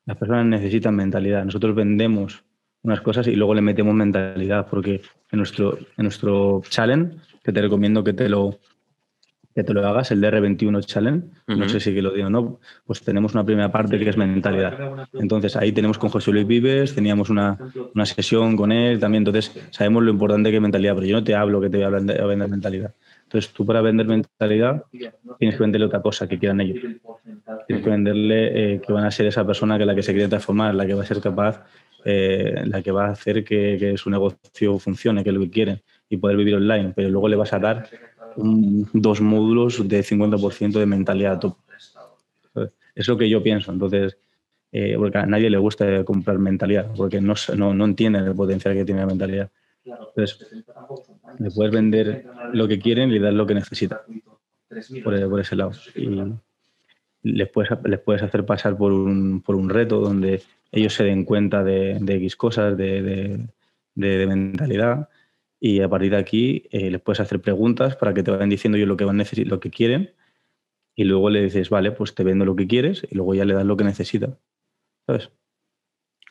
[0.04, 1.42] Las personas necesitan mentalidad.
[1.42, 2.44] Nosotros vendemos
[2.82, 5.00] unas cosas y luego le metemos mentalidad, porque
[5.30, 8.58] en nuestro, en nuestro challenge, que te recomiendo que te lo,
[9.54, 12.60] que te lo hagas, el DR21 Challenge, no sé si que lo digo o no,
[12.86, 15.06] pues tenemos una primera parte que es mentalidad.
[15.14, 17.58] Entonces ahí tenemos con José Luis Vives, teníamos una,
[17.94, 21.24] una sesión con él también, entonces sabemos lo importante que es mentalidad, pero yo no
[21.24, 22.94] te hablo que te voy a vender, mentalidad.
[23.24, 24.84] Entonces tú para vender mentalidad
[25.38, 26.78] tienes que venderle otra cosa que quieran ellos.
[27.66, 30.28] Tienes que venderle eh, que van a ser esa persona que la que se quiere
[30.28, 31.64] transformar, la que va a ser capaz,
[32.04, 35.50] eh, la que va a hacer que, que su negocio funcione, que es lo que
[35.50, 37.88] quieren y poder vivir online, pero luego le vas a dar
[38.36, 41.56] dos módulos de 50% de mentalidad top.
[42.94, 43.72] Es lo que yo pienso.
[43.72, 44.16] Entonces,
[44.72, 48.74] eh, porque a nadie le gusta comprar mentalidad, porque no, no, no entienden el potencial
[48.74, 49.50] que tiene la mentalidad.
[49.84, 50.46] Entonces,
[51.38, 53.98] le puedes vender lo que quieren y le das lo que necesitan
[55.02, 55.72] por, por ese lado.
[55.94, 56.08] Y
[57.22, 61.24] les puedes, les puedes hacer pasar por un, por un reto donde ellos se den
[61.24, 63.48] cuenta de, de X cosas, de, de,
[63.94, 65.08] de mentalidad
[65.60, 68.78] y a partir de aquí eh, les puedes hacer preguntas para que te vayan diciendo
[68.78, 70.14] yo lo que van lo que quieren
[70.96, 73.54] y luego le dices, vale, pues te vendo lo que quieres y luego ya le
[73.54, 74.38] das lo que necesita.
[75.06, 75.30] ¿Sabes?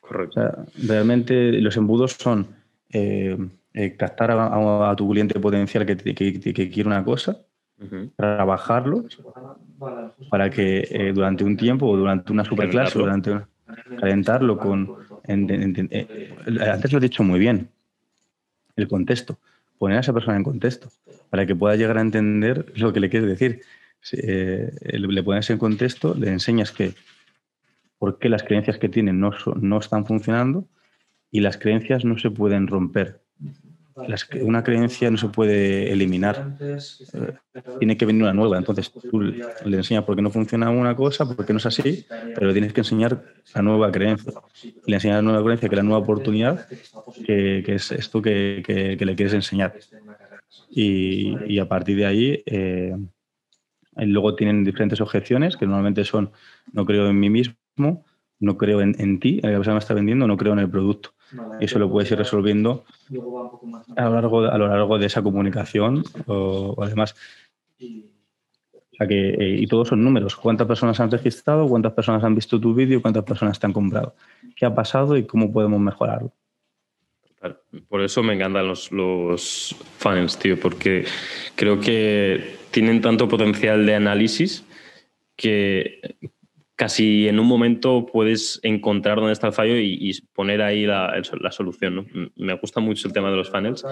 [0.02, 0.66] Correcto.
[0.88, 2.48] realmente los embudos son
[2.92, 3.38] eh,
[3.74, 7.46] eh, captar a, tu cliente potencial que, que, quiere una cosa,
[8.16, 9.06] trabajarlo
[10.32, 13.40] para que durante un tiempo o durante una superclase o durante
[14.00, 14.96] calentarlo con...
[15.28, 17.70] antes lo he dicho muy bien,
[18.80, 19.38] el contexto,
[19.78, 20.90] poner a esa persona en contexto,
[21.30, 23.62] para que pueda llegar a entender lo que le quieres decir.
[24.14, 26.94] Eh, le pones en contexto, le enseñas que
[27.98, 30.66] por qué las creencias que tienen no, no están funcionando
[31.32, 33.22] y las creencias no se pueden romper
[34.42, 36.56] una creencia no se puede eliminar.
[36.60, 37.34] Eh,
[37.80, 38.58] tiene que venir una nueva.
[38.58, 42.06] Entonces tú le enseñas por qué no funciona una cosa, por qué no es así,
[42.36, 43.24] pero tienes que enseñar
[43.54, 44.34] la nueva creencia.
[44.86, 46.68] Le enseñas la nueva creencia, que es la nueva oportunidad,
[47.26, 48.64] que, es esto que,
[49.00, 49.76] le quieres enseñar.
[50.70, 52.96] Y, a partir de ahí, eh,
[53.96, 56.32] luego tienen diferentes objeciones, que normalmente son,
[56.72, 58.06] no creo en mí mismo,
[58.40, 60.70] no creo en, en ti, en la persona me está vendiendo, no creo en el
[60.70, 61.14] producto.
[61.60, 62.86] Y eso lo puedes ir resolviendo
[63.96, 67.16] a lo largo de, a lo largo de esa comunicación o, además.
[67.78, 67.96] que,
[69.08, 70.36] eh, y todos son números.
[70.36, 71.68] ¿Cuántas personas han registrado?
[71.68, 73.02] ¿Cuántas personas han visto tu vídeo?
[73.02, 74.16] ¿Cuántas personas te han comprado?
[74.56, 76.32] ¿Qué ha pasado y cómo podemos mejorarlo?
[77.88, 81.06] Por eso me encantan los, los fans, tío, porque
[81.56, 84.66] creo que tienen tanto potencial de análisis
[85.38, 86.02] que
[86.80, 91.22] casi en un momento puedes encontrar dónde está el fallo y, poner ahí la,
[91.52, 92.32] solución.
[92.38, 93.86] Me gusta mucho el tema de los funnels,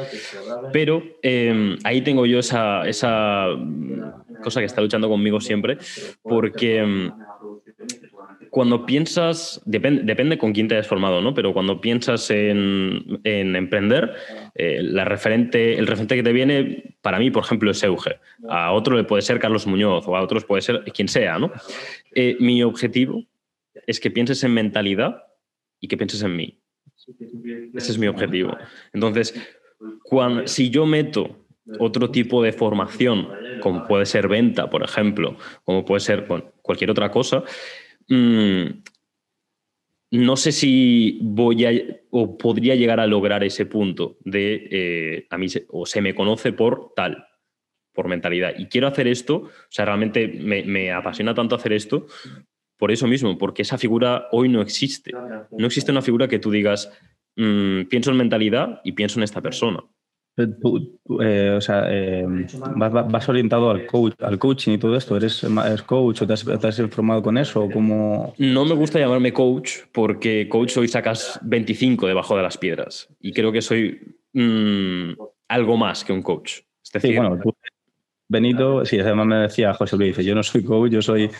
[0.71, 3.47] pero em, ahí tengo yo esa, esa,
[4.41, 5.77] cosa que está luchando conmigo siempre,
[6.23, 7.11] porque em,
[8.49, 11.33] cuando piensas, depende, depende con quién te hayas formado, ¿no?
[11.33, 14.13] Pero cuando piensas en, emprender,
[14.55, 18.19] eh, la referente, el referente que te viene, para mí, por ejemplo, es Euge.
[18.49, 21.51] A otro le puede ser Carlos Muñoz o a otros puede ser quien sea, ¿no?
[22.13, 23.23] Eh, mi objetivo
[23.85, 25.23] es que pienses en mentalidad
[25.79, 26.59] y que pienses en mí.
[27.73, 28.57] Ese es mi objetivo.
[28.93, 29.33] Entonces,
[30.03, 31.37] cuando, si yo meto
[31.79, 33.29] otro tipo de formación,
[33.61, 36.27] como puede ser venta, por ejemplo, como puede ser
[36.61, 37.43] cualquier otra cosa,
[38.09, 38.83] Mm,
[40.11, 41.71] no sé si voy a
[42.11, 46.53] o podría llegar a lograr ese punto de eh, a mí o se me conoce
[46.53, 47.27] por tal,
[47.93, 48.53] por mentalidad.
[48.57, 52.07] Y quiero hacer esto, o sea, realmente me, me apasiona tanto hacer esto
[52.77, 55.11] por eso mismo, porque esa figura hoy no existe.
[55.51, 56.91] No existe una figura que tú digas,
[57.35, 59.83] mm, pienso en mentalidad y pienso en esta persona.
[60.37, 62.25] Eh, o sea, eh,
[62.75, 65.17] vas, orientado al coach, al coaching y todo esto.
[65.17, 65.43] ¿Eres,
[65.85, 67.63] coach o te has, informado con eso?
[67.63, 68.35] O cómo...
[68.37, 73.33] No me gusta llamarme coach porque coach hoy sacas 25 debajo de las piedras y
[73.33, 73.99] creo que soy
[74.33, 75.13] mm,
[75.47, 76.59] algo más que un coach.
[76.83, 77.55] sí, bueno, tú,
[78.29, 81.31] Benito, sí, además me decía José Luis, dice, yo no soy coach, yo soy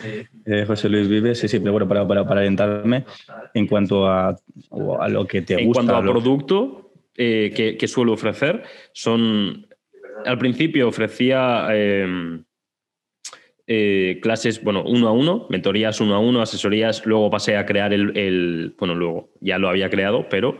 [0.46, 3.04] eh, José Luis Vives, sí, sí, pero bueno, para, para, para orientarme
[3.52, 5.82] en cuanto a, a lo que te gusta.
[5.82, 6.87] En cuanto a producto,
[7.20, 8.62] eh, que, suelo ofrecer
[8.92, 9.66] son.
[10.24, 12.44] Al principio ofrecía em,
[13.66, 17.04] eh, clases, bueno, uno a uno, mentorías uno a uno, asesorías.
[17.06, 18.72] Luego pasé a crear el.
[18.78, 20.58] bueno, luego ya lo había creado, pero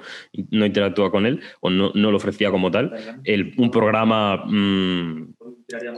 [0.51, 2.93] no interactúa con él o no, lo ofrecía como tal.
[3.57, 5.35] un programa mm,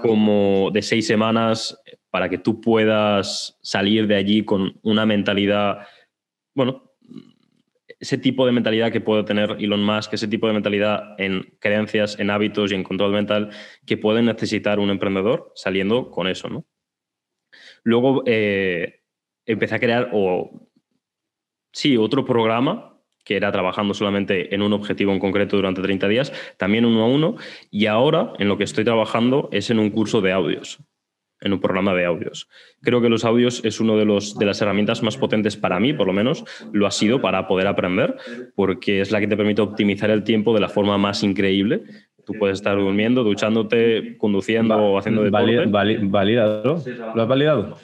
[0.02, 1.80] como de seis semanas
[2.10, 5.86] para que tú puedas salir de allí con una mentalidad,
[6.54, 6.89] bueno,
[8.00, 12.18] ese tipo de mentalidad que puede tener Elon Musk, ese tipo de mentalidad en creencias,
[12.18, 13.50] en hábitos y en control mental
[13.86, 16.64] que puede necesitar un emprendedor saliendo con eso, ¿no?
[17.82, 19.02] Luego eh,
[19.44, 20.10] empecé a crear,
[21.72, 22.90] sí, otro programa
[23.24, 27.06] que era trabajando solamente en un objetivo en concreto durante 30 días, también uno a
[27.06, 27.36] uno,
[27.70, 30.78] y ahora en lo que estoy trabajando es en un curso de audios,
[31.40, 32.48] en un programa de audios.
[32.82, 35.92] Creo que los audios es una de, los, de las herramientas más potentes para mí,
[35.92, 38.16] por lo menos lo ha sido para poder aprender,
[38.54, 41.82] porque es la que te permite optimizar el tiempo de la forma más increíble.
[42.24, 45.66] Tú puedes estar durmiendo, duchándote, conduciendo o haciendo deporte.
[45.66, 46.82] ¿Validado?
[47.14, 47.78] ¿Lo has validado?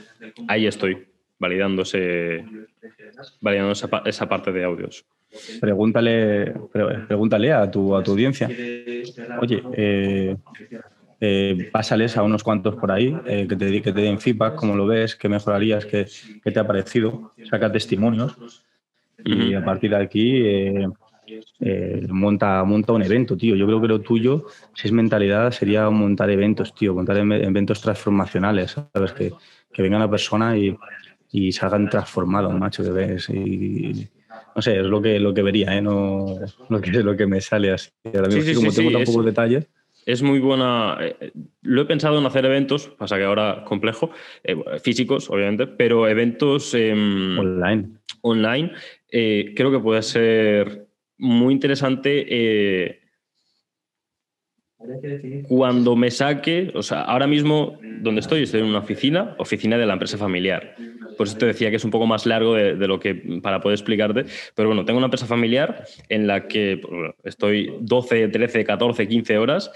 [0.46, 1.06] Ahí estoy,
[1.38, 2.44] validándose,
[3.40, 5.04] validando esa parte de audios.
[5.60, 6.54] Pregúntale,
[7.08, 8.48] pregúntale a tu, a tu audiencia.
[9.40, 10.36] Oye, eh,
[11.20, 14.76] eh, pásales a unos cuantos por ahí eh, que, te, que te den feedback, cómo
[14.76, 16.06] lo ves, qué mejorarías, qué,
[16.42, 18.36] qué te ha parecido, saca testimonios
[19.24, 20.44] y a partir de aquí
[22.08, 23.56] monta, monta un evento, tío.
[23.56, 27.80] Yo creo que lo tuyo, si es mentalidad, sería montar eventos, tío, montar em, eventos
[27.80, 29.12] transformacionales, ¿sabes?
[29.12, 29.32] Que,
[29.72, 30.76] que venga una persona y,
[31.32, 33.28] y salgan transformados, macho, que ves.
[33.30, 34.08] Y,
[34.54, 35.82] no sé, es lo que, lo que vería, ¿eh?
[35.82, 36.24] no
[36.68, 37.90] lo que, lo que me sale así.
[38.04, 39.66] Ahora mismo, sí, como tengo tan pocos detalles.
[40.06, 40.96] Es muy buena.
[41.00, 41.32] Eh,
[41.62, 44.10] lo he pensado en hacer eventos, pasa que ahora complejo,
[44.44, 47.88] eh, físicos, obviamente, pero eventos em, online.
[48.22, 48.72] Online,
[49.10, 50.86] eh, creo que puede ser
[51.18, 53.00] muy interesante
[55.48, 59.86] cuando me saque, o sea, ahora mismo donde estoy, estoy en una oficina, oficina de
[59.86, 60.76] la empresa familiar.
[61.16, 63.74] Por eso te decía que es un poco más largo de, lo que para poder
[63.74, 64.24] explicarte.
[64.54, 66.80] Pero bueno, tengo una empresa familiar en la que
[67.24, 69.70] estoy 12, 13, 14, 15 horas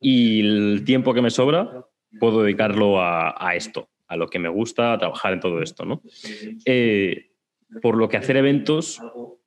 [0.00, 1.84] y el tiempo que me sobra
[2.18, 5.84] puedo dedicarlo a, esto, a lo que me gusta, a trabajar en todo esto.
[5.84, 6.02] ¿no?
[6.64, 7.32] Eh,
[7.82, 9.00] por lo que hacer eventos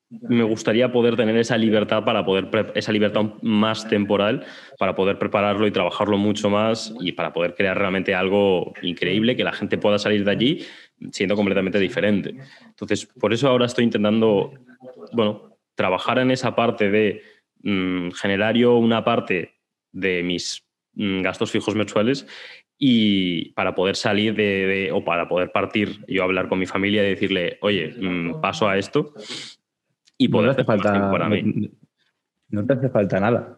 [0.09, 4.43] me gustaría poder tener esa libertad para poder esa libertad más temporal
[4.79, 9.43] para poder prepararlo y trabajarlo mucho más y para poder crear realmente algo increíble que
[9.43, 10.65] la gente pueda salir de allí
[11.11, 12.35] siendo completamente diferente.
[12.65, 14.51] Entonces, por eso ahora estoy intentando,
[15.13, 17.21] bueno, trabajar en esa parte de
[17.61, 19.59] mm, generar yo una parte
[19.91, 22.25] de mis mm, gastos fijos mensuales
[22.79, 27.11] y para poder salir de, o para poder partir, yo hablar con mi familia y
[27.11, 29.13] decirle, oye, mm, paso a esto
[30.19, 31.71] y poder no hace falta, para mí.
[32.49, 33.57] No, te hace falta nada,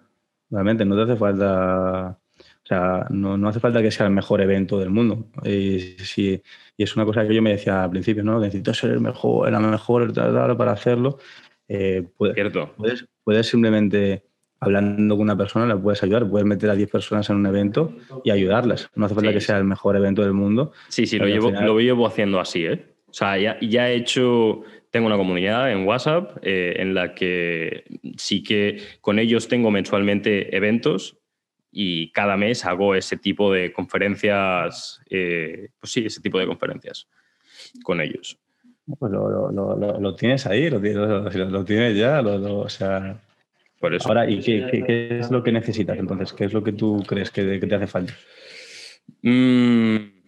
[0.49, 2.17] realmente, no te hace falta.
[2.63, 5.27] O sea, no, hace falta que sea el mejor evento del mundo.
[5.43, 6.41] Y, si,
[6.77, 8.39] y es una cosa que yo me decía al principio, ¿no?
[8.39, 11.17] Necesito ser el mejor, la mejor para hacerlo.
[11.67, 12.73] Eh, puedes, Cierto.
[12.77, 14.23] Puedes, puedes simplemente
[14.59, 16.29] hablando con una persona, la puedes ayudar.
[16.29, 17.93] Puedes meter a 10 personas en un evento
[18.23, 18.89] y ayudarlas.
[18.93, 20.71] No hace falta que sea el mejor evento del mundo.
[20.89, 22.90] Sí, sí, lo llevo, lo llevo haciendo así, ¿eh?
[23.11, 27.85] O sea, ya, ya he hecho tengo una comunidad en WhatsApp eh, en la que
[28.17, 31.17] sí que con ellos tengo mensualmente eventos
[31.71, 37.07] y cada mes hago ese tipo de conferencias, eh, pues sí, ese tipo de conferencias
[37.83, 38.37] con ellos.
[38.99, 43.17] Pues lo, tienes ahí, lo, tienes ya, o sea...
[43.79, 44.09] Por eso.
[44.09, 46.33] Ahora, ¿y qué, es lo que necesitas entonces?
[46.33, 48.13] ¿Qué es lo que tú crees que, te hace falta?
[49.23, 50.20] Mmm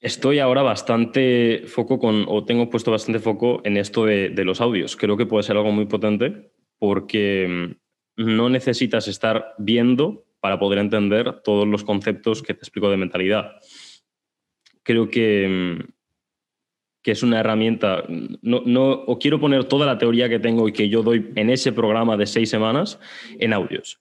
[0.00, 4.96] Estoy ahora bastante foco con, o tengo puesto bastante foco en esto de, los audios.
[4.96, 7.76] Creo que puede ser algo muy potente porque
[8.16, 12.96] mm, no necesitas estar viendo para poder entender todos los conceptos que te explico de
[12.96, 13.56] mentalidad.
[14.82, 15.92] Creo que, mm,
[17.02, 18.04] que es una herramienta,
[18.40, 21.50] no, no, o quiero poner toda la teoría que tengo y que yo doy en
[21.50, 22.98] ese programa de seis semanas
[23.38, 24.00] en audios.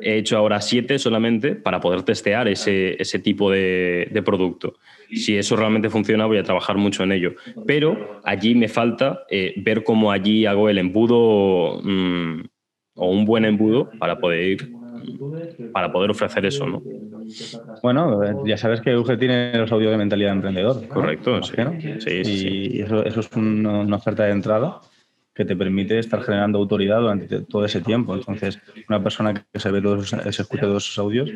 [0.00, 4.74] He hecho ahora siete solamente para poder testear ese, ese tipo de, de, producto.
[5.10, 7.34] Si eso realmente funciona, voy a trabajar mucho en ello.
[7.66, 12.40] Pero allí me falta eh, ver cómo allí hago el embudo mm,
[12.96, 14.72] o un buen embudo para poder ir,
[15.72, 16.82] para poder ofrecer eso, ¿no?
[17.82, 20.86] Bueno, ya sabes que UG tiene los audios de mentalidad emprendedor.
[20.88, 21.54] Correcto, sí.
[22.00, 24.80] sí, Y eso, eso es una oferta de entrada
[25.34, 28.14] que te permite estar generando autoridad durante todo ese tiempo.
[28.14, 31.30] Entonces, una persona que se ve todos, se escucha todos esos audios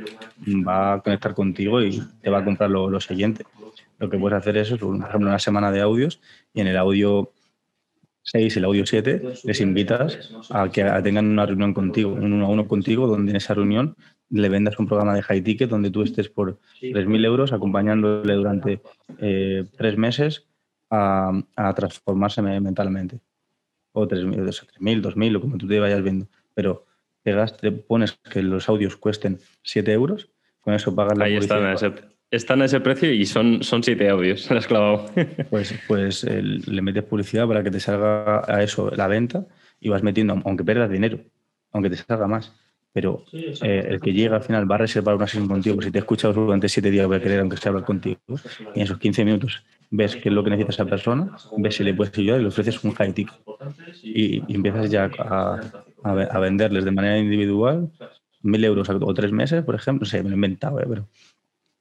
[0.47, 3.45] va a conectar contigo y te va a comprar lo, siguiente.
[3.99, 6.21] Lo que puedes hacer es, por ejemplo, una semana de audios
[6.55, 7.33] y en el audio
[8.23, 12.47] 6 y el audio 7 les invitas a que tengan una reunión contigo, un uno
[12.47, 13.97] a uno contigo, donde en esa reunión
[14.31, 18.81] le vendas un programa de high ticket donde tú estés por 3.000 euros acompañándole durante
[19.19, 20.47] eh, tres meses
[20.91, 21.43] a
[21.75, 23.21] transformarse mentalmente
[23.99, 26.87] o 3.000, 2.000 o como tú te vayas viendo, pero
[27.23, 30.29] pegas, te pones que los audios cuesten 7 euros,
[30.61, 31.93] con eso pagas la Ahí están a, ese,
[32.31, 35.07] están a ese precio y son, son 7 audios, se has clavado.
[35.51, 39.47] Pues, pues le metes publicidad para que te salga a eso la venta
[39.81, 41.21] y vas metiendo, aunque pierdas dinero,
[41.73, 42.53] aunque te salga más,
[42.93, 45.93] pero eh, el que llega al final va a reservar una sesión contigo, pues si
[45.93, 48.19] te he escuchado durante siete días, voy a querer aunque sea hablar contigo,
[48.75, 51.85] y en esos 15 minutos ves qué es lo que necesita esa persona, ves si
[51.85, 53.35] le puedes ayudar y le ofreces un high ticket.
[54.03, 55.61] Y, empiezas ya a,
[56.05, 57.91] a, venderles de manera individual
[58.43, 60.87] mil euros o tres meses, por ejemplo, no sé, me lo he inventado, ¿eh?
[60.89, 61.09] pero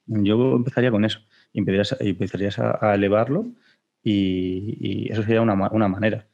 [0.06, 1.20] yo empezaría con eso
[1.52, 3.46] y empezarías, a, elevarlo
[4.02, 6.26] y, eso sería una, una manera.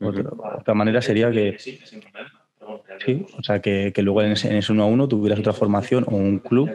[0.00, 4.82] Otra, manera sería que, sí, o sea, que, que luego en ese, en ese, uno
[4.82, 6.70] a uno tuvieras otra formación o un club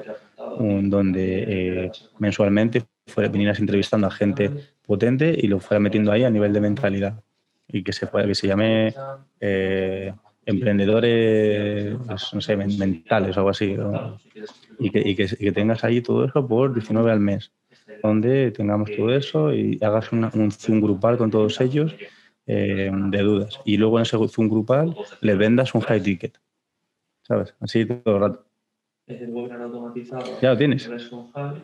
[0.57, 2.83] donde eh, mensualmente
[3.31, 4.49] vinieras entrevistando a gente
[4.85, 7.23] potente y lo fueras metiendo ahí a nivel de mentalidad
[7.71, 8.93] y que se, pueda, que se llame
[9.39, 10.13] eh,
[10.45, 13.75] emprendedores, pues, no sé, mentales o algo así.
[14.79, 17.51] Y, que, y, que, tengas ahí todo eso por 19 al mes,
[18.01, 21.95] donde tengamos todo eso y hagas un Zoom grupal con todos ellos
[22.47, 23.59] eh, de dudas.
[23.65, 26.39] Y luego en ese Zoom grupal le vendas un high ticket.
[27.21, 27.55] ¿Sabes?
[27.59, 28.50] Así todo el rato.
[30.41, 30.89] Ya lo tienes.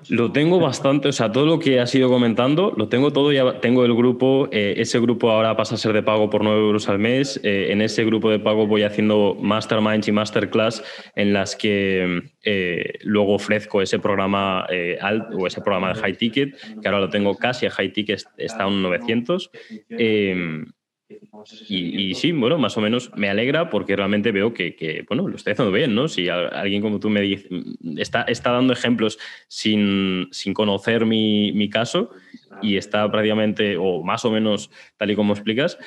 [0.09, 3.59] Lo tengo bastante, o sea, todo lo que has ido comentando, lo tengo todo, ya
[3.59, 6.89] tengo el grupo, eh, ese grupo ahora pasa a ser de pago por 9 euros
[6.89, 10.83] al mes, eh, en ese grupo de pago voy haciendo masterminds y masterclass
[11.15, 14.65] en las que eh, luego ofrezco ese programa
[15.01, 18.23] alt o ese programa de high ticket, que ahora lo tengo casi a high ticket,
[18.37, 19.51] está a un 900.
[21.69, 25.53] Y, sí, bueno, más o menos me alegra porque realmente veo que, bueno, lo estoy
[25.53, 26.09] haciendo bien, ¿no?
[26.09, 27.47] Si alguien como tú me dice,
[27.97, 32.11] está, está dando ejemplos sin, conocer mi, caso
[32.61, 35.77] y está prácticamente, o más o menos tal y como explicas,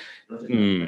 [0.48, 0.84] mm,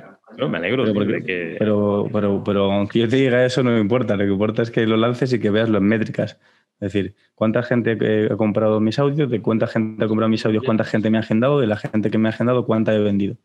[0.48, 1.56] me alegro pero, que...
[1.58, 4.16] Pero, pero, pero aunque yo te diga eso, no me importa.
[4.16, 6.38] Lo que importa es que lo lances y que veas las métricas.
[6.80, 7.98] Es decir, cuánta gente
[8.30, 11.20] ha comprado mis audios, de cuánta gente ha comprado mis audios, cuánta gente me ha
[11.20, 13.36] agendado, de la gente que me ha agendado, cuánta he vendido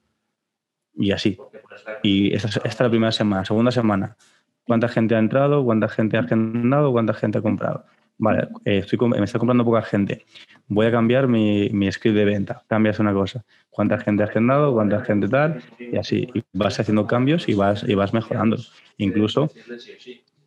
[0.98, 1.38] y así.
[2.04, 3.46] Y esta, es la primera semana.
[3.46, 4.16] Segunda semana,
[4.66, 5.64] ¿cuánta gente ha entrado?
[5.64, 6.92] ¿Cuánta gente ha agendado?
[6.92, 7.86] ¿Cuánta gente ha comprado?
[8.20, 10.26] Vale, eh, estoy, me está comprando poca gente.
[10.68, 12.64] Voy a cambiar mi, mi script de venta.
[12.68, 13.46] Cambias una cosa.
[13.70, 14.74] ¿Cuánta gente ha agendado?
[14.74, 15.62] ¿Cuánta gente tal?
[15.80, 16.28] Y así.
[16.54, 18.58] Vas haciendo cambios y vas, y vas mejorando.
[18.98, 19.52] Incluso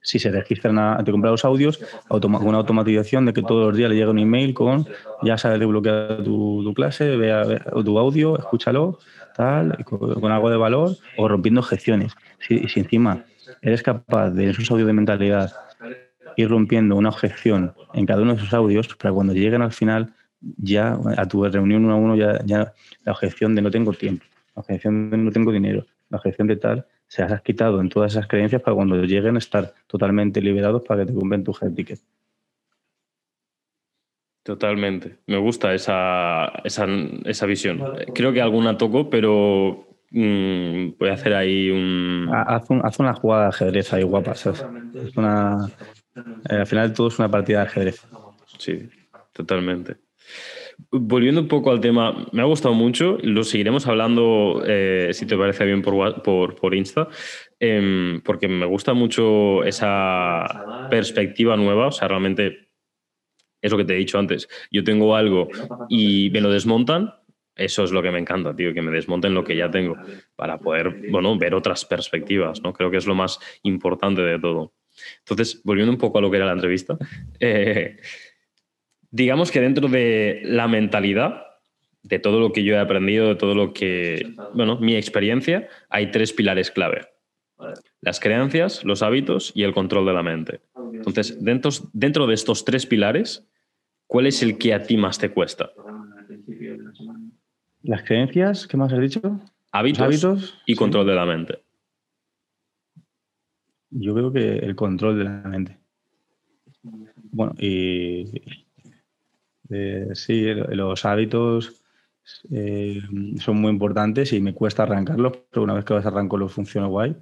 [0.02, 3.90] si se registran a, te comprar los audios, una automatización de que todos los días
[3.90, 4.86] le llega un email con
[5.22, 7.44] ya sabes desbloquear tu, tu clase, vea,
[7.84, 8.98] tu audio, escúchalo,
[9.34, 12.12] con, algo de valor, o rompiendo objeciones.
[12.40, 13.24] Si, encima
[13.62, 15.52] eres capaz de en esos audios de mentalidad
[16.36, 20.12] ir rompiendo una objeción en cada uno de esos audios, para cuando lleguen al final,
[20.40, 22.72] ya a tu reunión uno a uno, ya, ya
[23.04, 24.24] la objeción de no tengo tiempo,
[24.54, 28.12] la objeción de no tengo dinero, la objeción de tal, se has quitado en todas
[28.12, 32.00] esas creencias para cuando lleguen estar totalmente liberados para que te cumplen tu head ticket.
[34.50, 35.18] Totalmente.
[35.28, 37.80] Me gusta esa, esa, visión.
[38.12, 42.28] Creo que alguna toco, pero mm, voy a hacer ahí un...
[42.32, 44.34] Haz, una jugada de ajedrez ahí guapa.
[45.14, 45.68] una,
[46.48, 48.04] eh, al final todo es una partida de ajedrez.
[48.58, 48.88] Sí,
[49.32, 49.98] totalmente.
[50.90, 55.36] Volviendo un poco al tema, me ha gustado mucho, lo seguiremos hablando, eh, si te
[55.36, 57.06] parece bien, por, por, por Insta,
[57.60, 62.69] em, porque me gusta mucho esa perspectiva nueva, o sea, realmente
[63.62, 64.48] es lo que te he dicho antes.
[64.70, 65.48] Yo tengo algo
[65.88, 67.14] y me lo desmontan.
[67.56, 69.96] Eso es lo que me encanta, tío, que me desmonten lo que ya tengo
[70.34, 72.72] para poder, bueno, ver otras perspectivas, ¿no?
[72.72, 74.72] Creo que es lo más importante de todo.
[75.18, 76.96] Entonces, volviendo un poco a lo que era la entrevista,
[77.40, 77.98] eh,
[79.10, 81.46] digamos que dentro de la mentalidad,
[82.02, 86.10] de todo lo que yo he aprendido, de todo lo que, bueno, mi experiencia, hay
[86.10, 87.08] tres pilares clave.
[88.00, 90.60] Las creencias, los hábitos y el control de la mente.
[90.94, 93.46] Entonces, dentro, dentro de estos tres pilares,
[94.10, 95.70] ¿cuál es el que a ti más te cuesta?
[97.82, 99.40] Las creencias, ¿qué más has dicho?
[99.70, 101.62] Hábitos, y control de la mente.
[103.90, 105.78] Yo creo que el control de la mente.
[107.30, 108.42] Bueno, y
[109.68, 111.80] eh, sí, los hábitos
[112.50, 113.00] eh,
[113.38, 116.88] son muy importantes y me cuesta arrancarlos, pero una vez que los arranco los funciona
[116.88, 117.16] guay.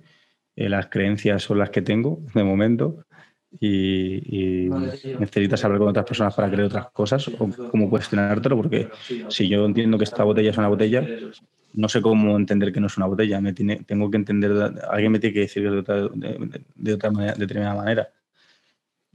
[0.56, 3.04] Eh, las creencias son las que tengo de momento
[3.60, 4.68] y,
[5.18, 8.88] necesitas hablar con otras personas para creer otras cosas o cómo cuestionártelo, porque
[9.28, 11.06] si yo entiendo que esta botella es una botella,
[11.74, 13.40] no sé cómo entender que no es una botella.
[13.40, 14.52] Me tiene, tengo que entender,
[14.90, 18.08] alguien me tiene que decir de otra, de, otra manera, de determinada manera.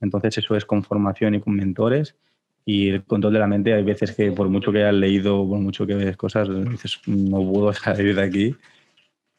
[0.01, 2.15] Entonces eso es con formación y con mentores
[2.65, 3.73] y el control de la mente.
[3.73, 7.37] Hay veces que por mucho que hayas leído, por mucho que veas cosas, dices, no
[7.51, 8.55] puedo salir de aquí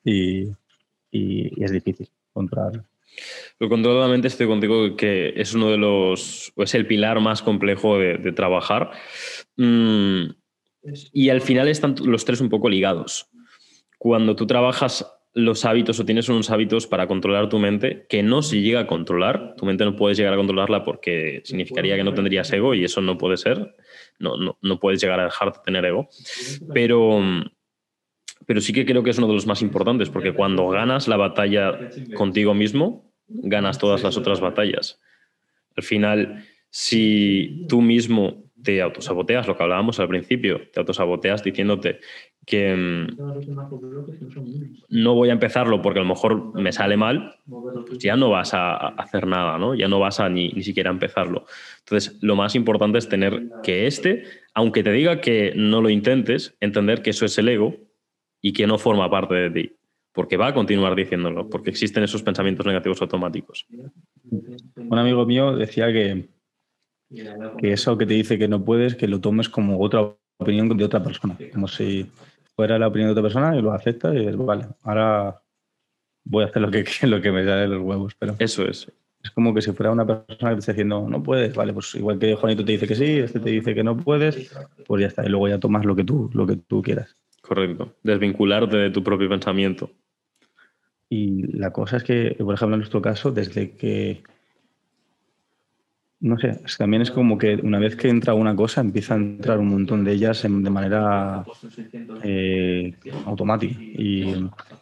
[0.04, 0.50] y,
[1.10, 2.84] y es difícil controlarlo.
[3.58, 8.32] Lo controladamente estoy contigo que es uno de los, es el pilar más complejo de,
[8.32, 8.90] trabajar.
[9.56, 10.30] Mm,
[11.12, 13.30] y al final están los tres un poco ligados.
[13.98, 18.40] Cuando tú trabajas los hábitos o tienes unos hábitos para controlar tu mente que no
[18.40, 19.54] se llega a controlar.
[19.56, 23.00] Tu mente no puedes llegar a controlarla porque significaría que no tendrías ego y eso
[23.00, 23.74] no puede ser.
[24.20, 26.08] No, no, no puedes llegar a dejar de tener ego.
[26.72, 27.20] Pero,
[28.46, 31.16] pero sí que creo que es uno de los más importantes porque cuando ganas la
[31.16, 31.78] batalla
[32.14, 35.00] contigo mismo, ganas todas las otras batallas.
[35.76, 42.00] Al final, si tú mismo te autosaboteas, lo que hablábamos al principio, te autosaboteas diciéndote
[42.46, 43.16] que mm,
[44.88, 47.36] no voy a empezarlo porque a lo mejor me sale mal,
[47.86, 49.74] pues ya no vas a hacer nada, ¿no?
[49.74, 51.44] Ya no vas a ni, ni siquiera empezarlo.
[51.80, 54.24] Entonces, lo más importante es tener que este,
[54.54, 57.76] aunque te diga que no lo intentes, entender que eso es el ego
[58.44, 59.76] y que no forma parte de ti,
[60.12, 63.66] porque va a continuar diciéndolo, porque existen esos pensamientos negativos automáticos.
[64.76, 66.28] Un amigo mío decía que,
[67.08, 70.84] que eso que te dice que no puedes, que lo tomes como otra opinión de
[70.84, 72.06] otra persona, como si
[72.54, 75.40] fuera la opinión de otra persona y lo acepta y dices, vale, ahora
[76.24, 78.14] voy a hacer lo que, lo que me sale de los huevos.
[78.18, 78.92] Pero Eso es.
[79.22, 81.94] es como que si fuera una persona que te está diciendo, no puedes, vale, pues
[81.94, 84.54] igual que Juanito te dice que sí, este te dice que no puedes,
[84.86, 87.16] pues ya está, y luego ya tomas lo que tú, lo que tú quieras.
[87.46, 87.94] Correcto.
[88.02, 89.90] Desvincularte de tu propio pensamiento.
[91.08, 94.22] Y la cosa es que, por ejemplo, en nuestro caso, desde que
[96.20, 99.58] no sé, también es como que una vez que entra una cosa, empieza a entrar
[99.58, 101.44] un montón de ellas de manera
[102.22, 102.94] eh,
[103.26, 103.78] automática.
[103.92, 104.32] Y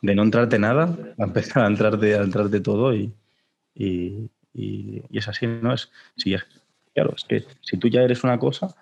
[0.02, 3.12] de no entrarte nada, va a empezar a entrarte, a entrarte todo y,
[3.74, 5.72] y- y- es así, ¿no?
[5.74, 6.46] Es, sí, es-
[6.94, 8.74] claro, es que si tú ya eres una cosa,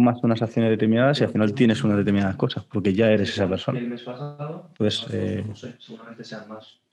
[0.00, 3.46] tomas unas acciones determinadas y al final tienes unas determinadas cosas, porque ya eres esa
[3.46, 3.78] persona.
[4.72, 5.44] Entonces, eh,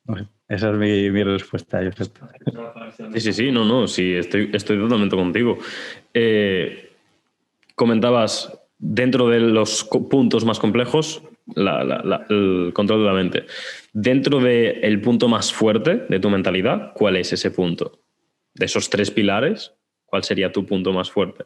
[0.06, 1.82] no sé, esa es mi, mi respuesta.
[1.82, 1.92] Yo
[3.14, 5.58] Sí, sí, sí, no, no, sí, estoy, estoy totalmente contigo.
[6.14, 6.92] Eh,
[7.76, 11.24] comentabas, dentro de los puntos más complejos,
[11.56, 13.46] la- la- la- el control de la mente.
[13.94, 18.00] Dentro del punto más fuerte de tu mentalidad, ¿cuál es ese punto?
[18.54, 19.74] De esos tres pilares,
[20.06, 21.46] ¿cuál sería tu punto más fuerte?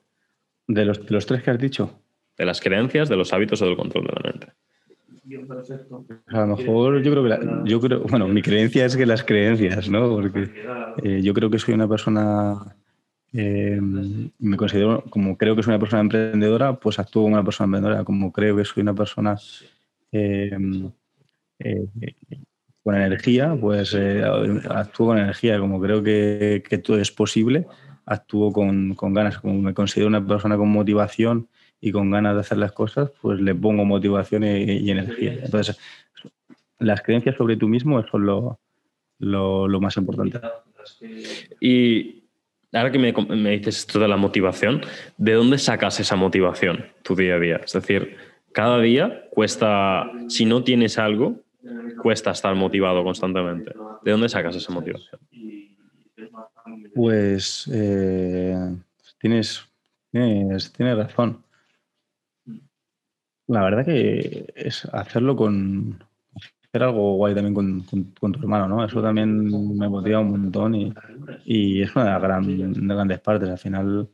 [0.67, 2.01] De los, de los tres que has dicho,
[2.37, 4.47] ¿De las creencias, de los hábitos o del control de la mente?
[6.27, 9.23] a lo mejor yo creo que, la- yo creo, bueno, mi creencia es que las
[9.23, 10.09] creencias, ¿no?
[10.09, 10.51] Porque
[10.95, 12.75] eh, yo creo que soy una persona,
[13.33, 17.65] eh, me considero, como creo que soy una persona emprendedora, pues actúo como una persona
[17.67, 19.37] emprendedora, como creo que soy una persona
[20.11, 20.51] eh,
[21.59, 21.87] eh,
[22.83, 24.23] con energía, pues eh,
[24.69, 27.67] actúo con energía, como creo que, que todo es posible,
[28.05, 31.47] actúo con, con ganas, como me considero una persona con motivación
[31.79, 35.33] y con ganas de hacer las cosas, pues le pongo motivación y, y energía.
[35.43, 35.79] Entonces,
[36.79, 38.59] las creencias sobre tú mismo son lo,
[39.19, 40.39] lo, lo más importante.
[41.59, 42.23] Y
[42.73, 44.81] ahora que me, me dices esto de la motivación,
[45.17, 47.61] ¿de dónde sacas esa motivación tu día a día?
[47.63, 48.17] Es decir,
[48.51, 51.39] cada día cuesta, si no tienes algo,
[52.01, 53.73] cuesta estar motivado constantemente.
[54.03, 55.21] ¿De dónde sacas esa motivación?
[56.95, 58.55] Pues eh,
[59.19, 59.61] tienes,
[60.11, 61.43] tienes, tienes razón.
[63.47, 66.01] La verdad que es hacerlo con
[66.69, 68.85] hacer algo guay también con, con- con tu hermano, ¿no?
[68.85, 70.93] Eso también me motiva un montón y,
[71.45, 73.49] y es una de las gran- grandes partes.
[73.49, 74.09] Al final,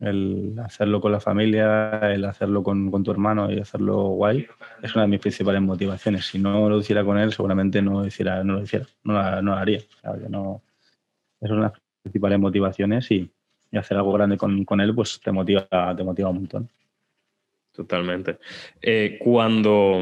[0.00, 4.46] el hacerlo con la familia, el hacerlo con, con tu hermano y hacerlo guay,
[4.82, 6.26] es una de mis principales motivaciones.
[6.26, 9.52] Si no lo hiciera con él, seguramente no hiciera, no lo hiciera, no la- no
[9.52, 9.80] lo haría.
[9.80, 10.62] O sea, que no,
[11.40, 11.72] esas son las
[12.02, 13.30] principales motivaciones y,
[13.70, 15.66] y hacer algo grande con, con él, pues te motiva,
[15.96, 16.68] te motiva un montón.
[17.72, 18.38] Totalmente.
[18.82, 20.00] Eh, cuando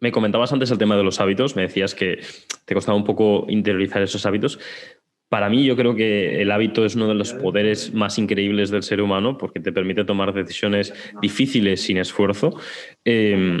[0.00, 2.20] me comentabas antes el tema de los hábitos, me decías que
[2.64, 4.58] te costaba un poco interiorizar esos hábitos.
[5.34, 8.84] Para mí yo creo que el hábito es uno de los poderes más increíbles del
[8.84, 12.56] ser humano porque te permite tomar decisiones difíciles sin esfuerzo.
[13.04, 13.60] Eh,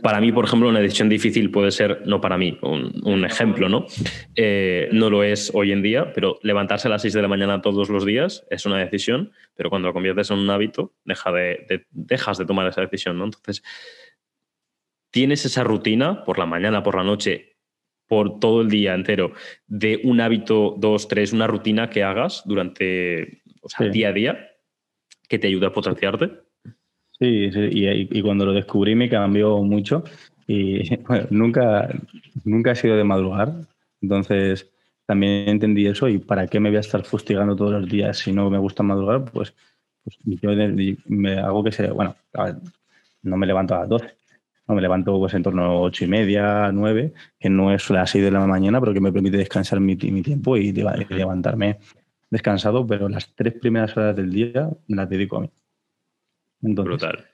[0.00, 3.84] para mí, por ejemplo, una decisión difícil puede ser, no para mí, un, ejemplo, ¿no?
[4.36, 7.60] Eh, no lo es hoy en día, pero levantarse a las 6 de la mañana
[7.60, 11.66] todos los días es una decisión, pero cuando lo conviertes en un hábito, deja de,
[11.68, 13.20] de- dejas de tomar esa decisión.
[13.20, 13.62] Entonces,
[15.10, 17.57] tienes esa rutina por la mañana, por la noche,
[18.08, 19.32] por todo el día entero,
[19.66, 23.92] de un hábito, dos, tres, una rutina que hagas durante, o sea, Sí.
[23.92, 24.48] día a día,
[25.28, 26.30] que te ayude a potenciarte.
[27.18, 30.04] Sí, sí, y, y cuando lo descubrí me cambió mucho
[30.46, 31.88] y bueno, nunca,
[32.44, 33.52] nunca he sido de madrugar,
[34.00, 34.70] entonces
[35.06, 38.32] también entendí eso y para qué me voy a estar fustigando todos los días si
[38.32, 39.54] no me gusta madrugar, pues,
[40.04, 40.50] pues yo
[41.06, 42.14] me hago que sea, bueno,
[43.22, 44.14] no me levanto a las 12,
[44.68, 48.10] no, me levanto pues en torno a ocho y media, nueve, que no es las
[48.10, 51.14] 6 de la mañana, pero que me permite descansar mi, mi tiempo y leva- y
[51.14, 51.78] levantarme
[52.30, 55.50] descansado, pero las tres primeras horas del día me las dedico a mí.
[56.62, 57.24] Entonces, Brutal.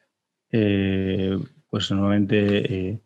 [0.52, 1.36] eh,
[1.68, 3.00] pues normalmente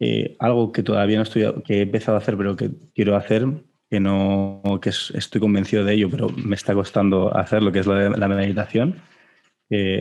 [0.00, 3.46] eh, algo que todavía no estoy, que he empezado a hacer, pero que quiero hacer,
[3.88, 7.86] que no, que estoy convencido de ello, pero me está costando hacer, lo que es
[7.86, 8.96] la, la meditación.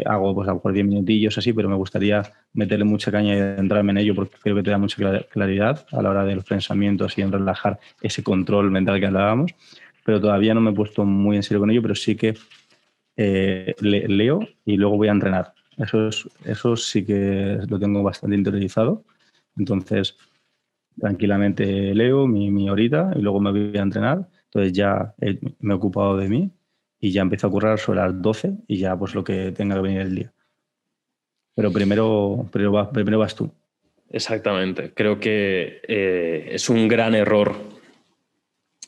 [0.05, 3.39] Hago pues a lo mejor 10 minutillos así, pero me gustaría meterle mucha caña y
[3.59, 4.97] entrarme en ello porque creo que te da mucha
[5.29, 9.51] claridad a la hora de los pensamientos y en relajar ese control mental que hablábamos.
[10.03, 12.35] Pero todavía no me he puesto muy en serio con ello, pero sí que
[13.15, 15.53] eh, leo y luego voy a entrenar.
[15.77, 19.05] Eso, es, eso sí que lo tengo bastante interiorizado
[19.57, 20.17] entonces,
[20.97, 24.29] tranquilamente leo mi, mi horita y luego me voy a entrenar.
[24.45, 25.13] Entonces ya
[25.59, 26.51] me he ocupado de mí
[27.01, 29.81] y ya empiezo a currar sobre las 12 y ya pues lo que tenga que
[29.81, 30.31] venir el día.
[31.55, 33.51] Pero primero, primero, vas tú.
[34.09, 34.93] Exactamente.
[34.93, 37.55] Creo que eh, es un gran error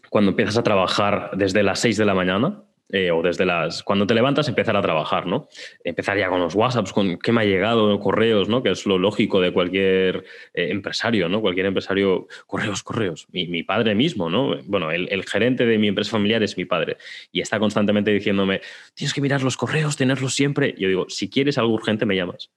[0.10, 2.62] cuando empiezas a trabajar desde las 6 de la mañana
[2.94, 3.82] eh, o desde las.
[3.82, 5.50] Cuando te levantas, empezar a trabajar, ¿no?
[5.84, 8.62] Empezar ya con los WhatsApps, con qué me ha llegado, correos, ¿no?
[8.62, 11.42] Que es lo lógico de cualquier eh, empresario, ¿no?
[11.42, 13.26] Cualquier empresario, correos, correos.
[13.32, 14.62] Mi, padre mismo, ¿no?
[14.66, 16.98] Bueno, el, gerente de mi empresa familiar es mi padre
[17.32, 18.62] y está constantemente diciéndome:
[18.94, 20.76] tienes que mirar los correos, tenerlos siempre.
[20.78, 22.52] yo digo: si quieres algo urgente, me llamas.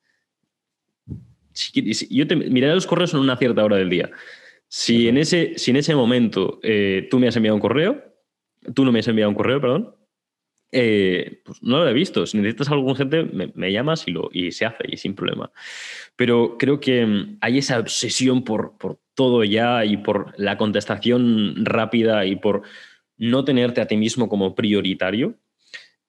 [2.11, 4.11] yo te miraré los correos en una cierta hora del día.
[4.69, 8.05] Si en ese, si en ese momento eh, tú me has enviado un correo,
[8.75, 9.96] tú no me has enviado un correo, perdón,
[10.73, 12.27] eh, pues no lo he visto.
[12.27, 15.51] Si necesitas algo urgente, me, me, llamas y, lo, y se hace y sin problema.
[16.17, 21.65] Pero creo que mm, hay esa obsesión por, por todo ya y por la contestación
[21.65, 22.63] rápida y por
[23.17, 25.37] no tenerte a ti mismo como prioritario,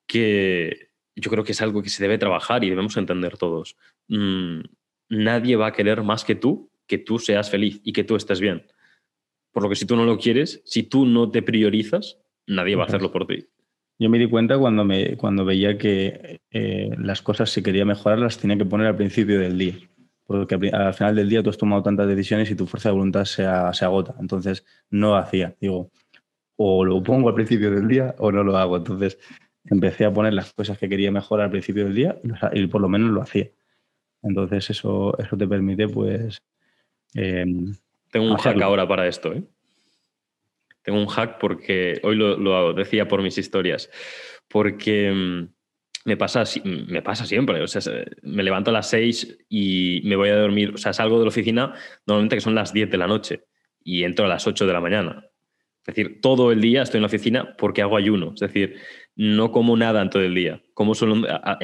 [0.06, 3.78] que yo creo que es algo que se debe trabajar y debemos entender todos.
[4.08, 4.62] Mm,
[5.10, 8.40] nadie va a querer más que tú que tú seas feliz y que tú estés
[8.40, 8.66] bien.
[9.52, 12.84] Por lo que si tú no lo quieres, si tú no te priorizas, nadie va
[12.84, 13.46] a hacerlo por ti.
[14.00, 18.20] Yo me di cuenta cuando, me, cuando veía que eh, las cosas, si quería mejorar,
[18.20, 19.76] las tenía que poner al principio del día.
[20.26, 23.26] Porque al final del día tú has tomado tantas decisiones y tu fuerza de voluntad
[23.26, 23.44] se,
[23.74, 24.14] se agota.
[24.20, 25.56] Entonces, no hacía.
[25.60, 25.90] Digo,
[26.58, 28.78] o lo pongo al principio del día o no lo hago.
[28.78, 29.18] Entonces,
[29.66, 32.20] empecé a poner las cosas que quería mejorar al principio del día
[32.54, 33.50] y por lo menos lo hacía.
[34.22, 36.42] Entonces, eso, eso te permite, pues.
[37.14, 37.74] Em,
[38.12, 39.44] Tengo un hack ahora para esto, ¿eh?
[40.88, 43.90] Tengo un hack porque hoy lo, decía por mis historias,
[44.48, 45.50] porque mm,
[46.06, 47.62] me pasa, me pasa siempre.
[47.62, 47.82] O sea,
[48.22, 50.72] me levanto a las 6 y me voy a dormir.
[50.76, 51.74] O sea, salgo de la oficina
[52.06, 53.44] normalmente que son las 10 de la noche
[53.84, 55.26] y entro a las 8 de la mañana.
[55.86, 58.32] Es decir, todo el día estoy en la oficina porque hago ayuno.
[58.36, 58.78] Es decir,
[59.18, 60.64] no como nada en todo el día.
[60.74, 61.60] Como solo a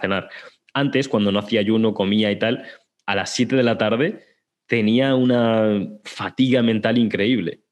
[0.00, 0.28] cenar.
[0.74, 2.64] Antes, cuando no hacía ayuno, comía y tal,
[3.06, 4.24] a las 7 de la tarde
[4.66, 7.62] tenía una fatiga mental increíble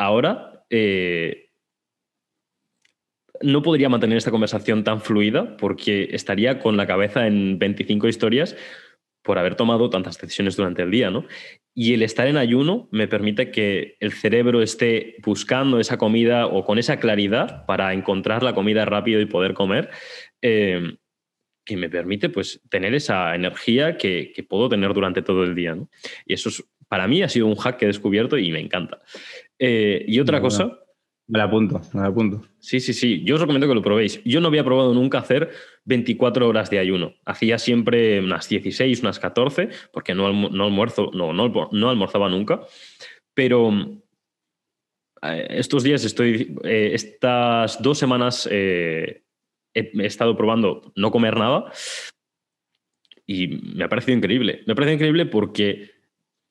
[0.00, 1.50] ahora eh,
[3.42, 8.56] no podría mantener esta conversación tan fluida porque estaría con la cabeza en 25 historias
[9.22, 11.26] por haber tomado tantas decisiones durante el día, ¿no?
[11.74, 16.64] Y el estar en ayuno me permite que el cerebro esté buscando esa comida o
[16.64, 19.90] con esa claridad para encontrar la comida rápido y poder comer,
[20.40, 20.96] eh,
[21.66, 25.90] que me permite pues tener esa energía que, puedo tener durante todo el día, ¿no?
[26.24, 26.50] Y eso
[26.90, 29.00] para mí ha sido un hack que he descubierto y me encanta.
[29.60, 30.76] Eh, y otra cosa.
[31.28, 32.42] Me la apunto, me la apunto.
[32.58, 33.22] Sí, sí, sí.
[33.22, 34.20] Yo os recomiendo que lo probéis.
[34.24, 35.50] Yo no había probado nunca hacer
[35.84, 37.14] 24 horas de ayuno.
[37.24, 42.62] Hacía siempre unas 16, unas 14, porque no, no almuerzo, no, no, almorzaba nunca.
[43.34, 43.70] Pero
[45.22, 49.22] eh, estos días estoy, eh, estas dos semanas he,
[49.72, 51.70] estado probando no comer nada
[53.24, 54.64] y me ha parecido increíble.
[54.66, 55.99] Me ha parecido increíble porque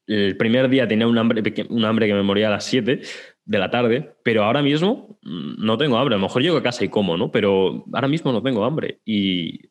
[0.10, 3.02] el primer día tenía un hambre, un hambre que me moría a las 7
[3.46, 6.16] de la tarde, pero ahora mismo mm, no tengo hambre.
[6.16, 7.32] A lo mejor llego a casa y como, ¿no?
[7.32, 9.02] Pero ahora mismo no tengo hambre.
[9.06, 9.70] Y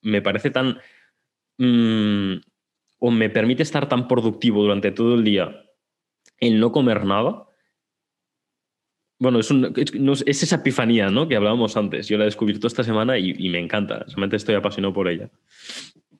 [0.00, 0.78] me parece tan...
[1.58, 2.34] Mm,
[3.00, 5.64] o me permite estar tan productivo durante todo el día
[6.38, 7.48] en no comer nada.
[9.18, 11.26] Bueno, es, es, esa epifanía ¿no?
[11.26, 12.06] que hablábamos antes.
[12.06, 14.04] Yo la he descubierto esta semana y, y me encanta.
[14.06, 15.28] Realmente estoy apasionado por ella.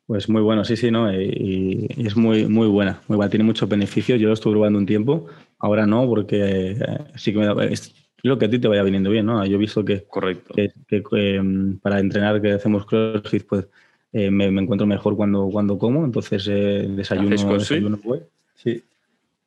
[0.06, 1.12] Pues muy bueno, sí, sí, ¿no?
[1.12, 4.20] Y, es muy, muy buena, muy buena, tiene muchos beneficios.
[4.20, 5.26] Yo lo estuve probando un tiempo,
[5.58, 8.82] ahora no, porque eh, sí que me da, es lo que a ti te vaya
[8.82, 9.44] viniendo bien, ¿no?
[9.44, 10.54] Yo he visto que, Correcto.
[10.54, 11.02] que,
[11.36, 13.68] em, para entrenar que hacemos CrossFit, pues
[14.12, 18.22] eh, me, encuentro mejor cuando, cuando como, entonces eh, desayuno, desayuno pues,
[18.54, 18.82] sí.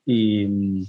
[0.06, 0.84] Y,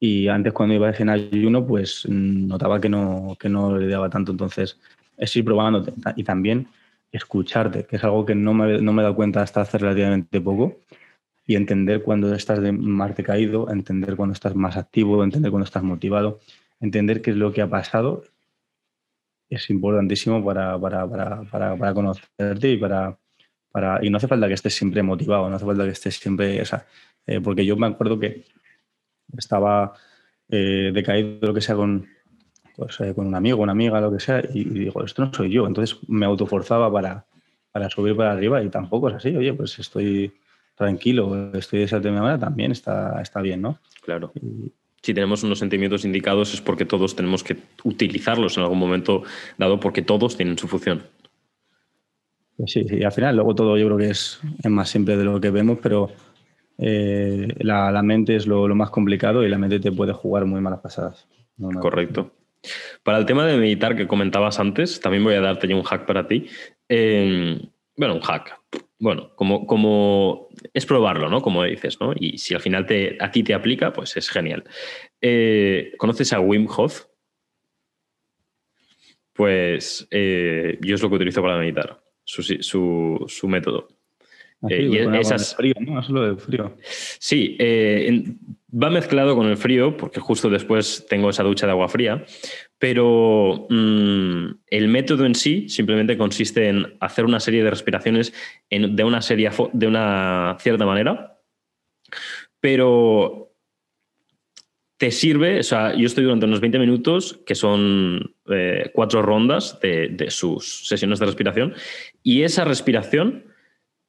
[0.00, 4.10] y, antes cuando iba a en ayuno, pues notaba que no, que no le daba
[4.10, 4.78] tanto, entonces
[5.16, 5.84] es ir probando
[6.16, 6.68] y también
[7.12, 10.40] escucharte, que es algo que no me, no me he dado cuenta hasta hace relativamente
[10.40, 10.78] poco,
[11.46, 15.82] y entender cuando estás de Marte caído, entender cuando estás más activo, entender cuando estás
[15.82, 16.40] motivado,
[16.80, 18.24] entender qué es lo que ha pasado,
[19.48, 23.18] es importantísimo para, para, para, para conocerte y para,
[24.02, 26.62] y no hace falta que estés siempre motivado, no hace falta que estés siempre,
[27.26, 28.44] eh, porque yo me acuerdo que
[29.36, 29.94] estaba
[30.48, 32.08] eh, decaído lo que sea con,
[32.78, 35.66] pues, con un amigo, una amiga, lo que sea, y, digo, esto no soy yo.
[35.66, 37.26] Entonces me autoforzaba para,
[37.72, 39.34] para subir para arriba y tampoco es así.
[39.34, 40.32] Oye, pues estoy
[40.76, 43.80] tranquilo, estoy de esa manera, también está, está bien, ¿no?
[44.02, 44.32] Claro.
[45.02, 49.24] si tenemos unos sentimientos indicados es porque todos tenemos que utilizarlos en algún momento
[49.58, 51.02] dado porque todos tienen su función.
[52.64, 55.40] Sí, sí, al final luego todo yo creo que es, es más simple de lo
[55.40, 56.10] que vemos, pero
[56.78, 60.80] eh, la, mente es lo, más complicado y la mente te puede jugar muy malas
[60.80, 61.26] pasadas.
[61.80, 62.30] Correcto.
[63.02, 66.06] Para el tema de meditar que comentabas antes, también voy a darte ya un hack
[66.06, 66.46] para ti.
[66.88, 67.60] Eh,
[67.96, 68.60] bueno, un hack.
[68.98, 71.40] Bueno, como, como es probarlo, ¿no?
[71.40, 72.12] Como dices, ¿no?
[72.18, 74.64] Y si al final te, a ti te aplica, pues es genial.
[75.20, 77.06] Eh, ¿Conoces a Wim Hof?
[79.32, 83.88] Pues yo es lo que utilizo para meditar, su, su, su método.
[84.68, 85.54] Eh, y esas...
[85.54, 86.02] frío, ¿no?
[86.02, 86.76] Solo de frío.
[86.82, 88.24] Sí, eh,
[88.70, 92.24] va mezclado con el frío, porque justo después tengo esa ducha de agua fría,
[92.78, 98.34] pero mm, el método en sí simplemente consiste en hacer una serie de respiraciones
[98.70, 101.38] de, una serie, de una cierta manera,
[102.60, 103.54] pero
[104.98, 109.78] te sirve, o sea, yo estoy durante unos 20 minutos, que son eh, cuatro rondas
[109.80, 111.74] de, de sus sesiones de respiración,
[112.22, 113.44] y esa respiración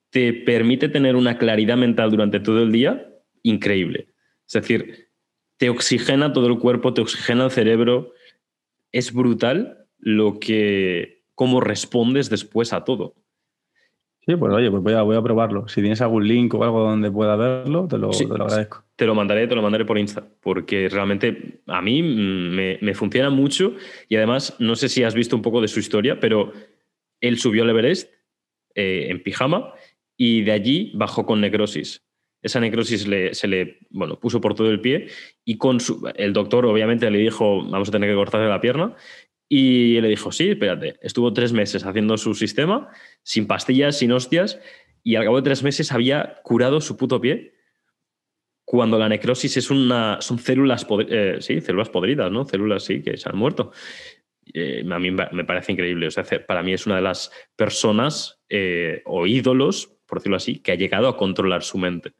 [0.10, 3.07] te permite tener una claridad mental durante todo el día
[3.43, 4.09] increíble.
[4.50, 5.10] Es decir,
[5.58, 8.14] te oxigena todo el cuerpo, te oxigena el cerebro.
[8.91, 13.14] Es brutal lo que, cómo respondes después a todo.
[14.26, 15.68] Sí, pues oye, pues voy a, voy a probarlo.
[15.68, 18.84] Si tienes algún link o algo donde pueda verlo, te lo, agradezco.
[18.95, 23.76] Te lo mandaré, te lo mandaré por Insta, porque realmente a mí me, funciona mucho
[24.08, 26.52] y además, no sé si has visto un poco de su historia, pero
[27.22, 28.12] él subió al Everest
[28.76, 29.74] eh, en pijama
[30.18, 32.04] y de allí bajó con necrosis.
[32.41, 35.07] Esa necrosis se le bueno, puso por todo el pie
[35.43, 38.95] y con su, el doctor obviamente le dijo, vamos a tener que cortarle la pierna.
[39.49, 42.89] Y él le dijo, sí, espérate, estuvo tres meses haciendo su sistema,
[43.23, 44.59] sin pastillas, sin hostias,
[45.03, 47.53] y al cabo de tres meses había curado su puto pie.
[48.63, 52.45] Cuando la necrosis es una, son células, eh, sí, células podridas, ¿no?
[52.45, 53.71] Células, sí, que se han muerto.
[54.53, 56.05] Eh, a mí me parece increíble.
[56.05, 60.59] O sea, para mí es una de las personas eh, o ídolos por decirlo así,
[60.59, 62.13] que ha llegado a controlar su mente.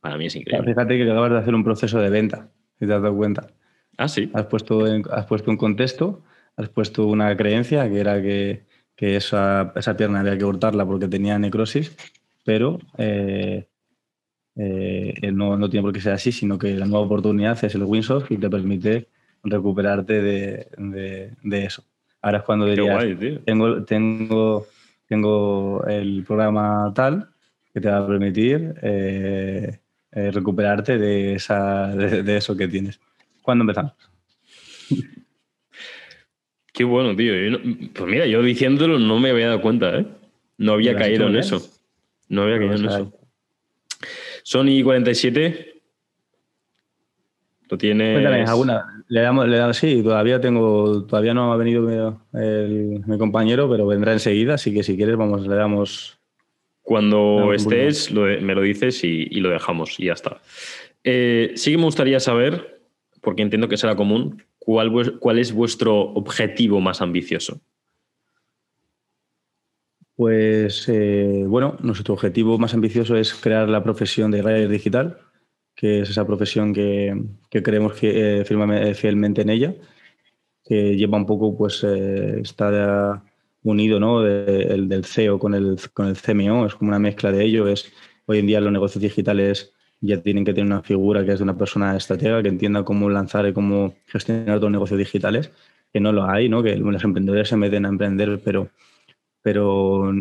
[0.00, 0.72] Para mí es increíble.
[0.72, 2.48] Fíjate que acabas de hacer un proceso de venta,
[2.78, 3.48] si te has dado cuenta.
[3.96, 4.30] Ah, sí.
[4.32, 6.22] Has puesto, has puesto un contexto,
[6.56, 8.64] has puesto una creencia que era que,
[8.96, 11.96] esa, pierna había que cortarla porque tenía necrosis,
[12.44, 13.66] pero eh,
[14.56, 18.30] eh, no, tiene por qué ser así, sino que la nueva oportunidad es el Winsoft
[18.30, 19.08] y te permite
[19.42, 21.84] recuperarte de, eso.
[22.20, 23.04] Ahora es cuando dirías,
[23.46, 24.66] tengo, tengo
[25.10, 27.30] tengo el programa tal
[27.74, 29.79] que te va a permitir eh,
[30.12, 33.00] eh, recuperarte de, esa, de, eso que tienes.
[33.42, 33.92] ¿Cuándo empezamos?
[36.72, 37.32] Qué bueno, tío.
[37.94, 40.06] pues mira, yo diciéndolo no me había dado cuenta, ¿eh?
[40.56, 41.62] No había caído en eso.
[42.28, 43.12] No había caído en eso.
[44.42, 45.82] Sony 47.
[47.68, 48.14] ¿Lo tienes?
[48.14, 49.04] Cuéntame, alguna.
[49.08, 51.82] Le damos, le damos, sí, todavía tengo, todavía no ha venido
[52.32, 56.19] mi, compañero, pero vendrá enseguida, así que si quieres, vamos, le damos.
[56.90, 60.40] Cuando estés, me lo dices y, lo dejamos y ya está.
[61.04, 62.82] Eh, sí que me gustaría saber,
[63.20, 67.60] porque entiendo que será común, cuál, cuál es vuestro objetivo más ambicioso.
[70.16, 75.18] Pues eh, bueno, nuestro objetivo más ambicioso es crear la profesión de rider digital
[75.76, 77.14] que es esa profesión que,
[77.48, 79.74] creemos que, eh, fielmente en ella,
[80.64, 83.22] que lleva un poco, pues, eh, está
[83.62, 84.26] unido, ¿no?
[84.26, 87.68] el, del CEO con el, con el CMO, es como una mezcla de ello.
[87.68, 87.92] Es,
[88.26, 91.44] hoy en día los negocios digitales ya tienen que tener una figura que es de
[91.44, 95.50] una persona estratega, que entienda cómo lanzar y cómo gestionar los negocios digitales,
[95.92, 96.62] que no lo hay, ¿no?
[96.62, 98.68] que los emprendedores se meten a emprender, pero,
[99.42, 100.12] pero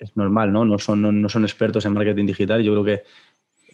[0.00, 0.64] es normal, ¿no?
[0.64, 2.62] No son, no son expertos en marketing digital.
[2.62, 3.02] Yo creo que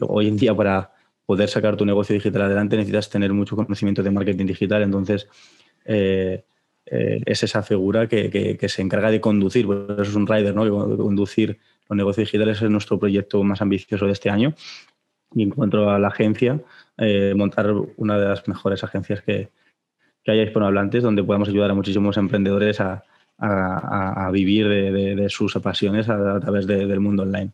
[0.00, 0.92] hoy en día para,
[1.30, 4.82] poder sacar tu negocio digital adelante necesitas tener mucho conocimiento de marketing digital.
[4.82, 5.28] Entonces,
[5.84, 6.42] eh,
[6.90, 10.96] eh, es esa figura que, se encarga de conducir, eso es un rider, ¿no?
[10.96, 14.54] Conducir los negocios digitales es nuestro proyecto más ambicioso de este año.
[15.32, 16.60] Y en cuanto a la agencia,
[16.98, 19.50] eh, montar una de las mejores agencias que,
[20.24, 23.04] que haya hispanohablantes, donde podamos ayudar a muchísimos emprendedores a,
[24.32, 27.52] vivir de, sus pasiones a, través del mundo online.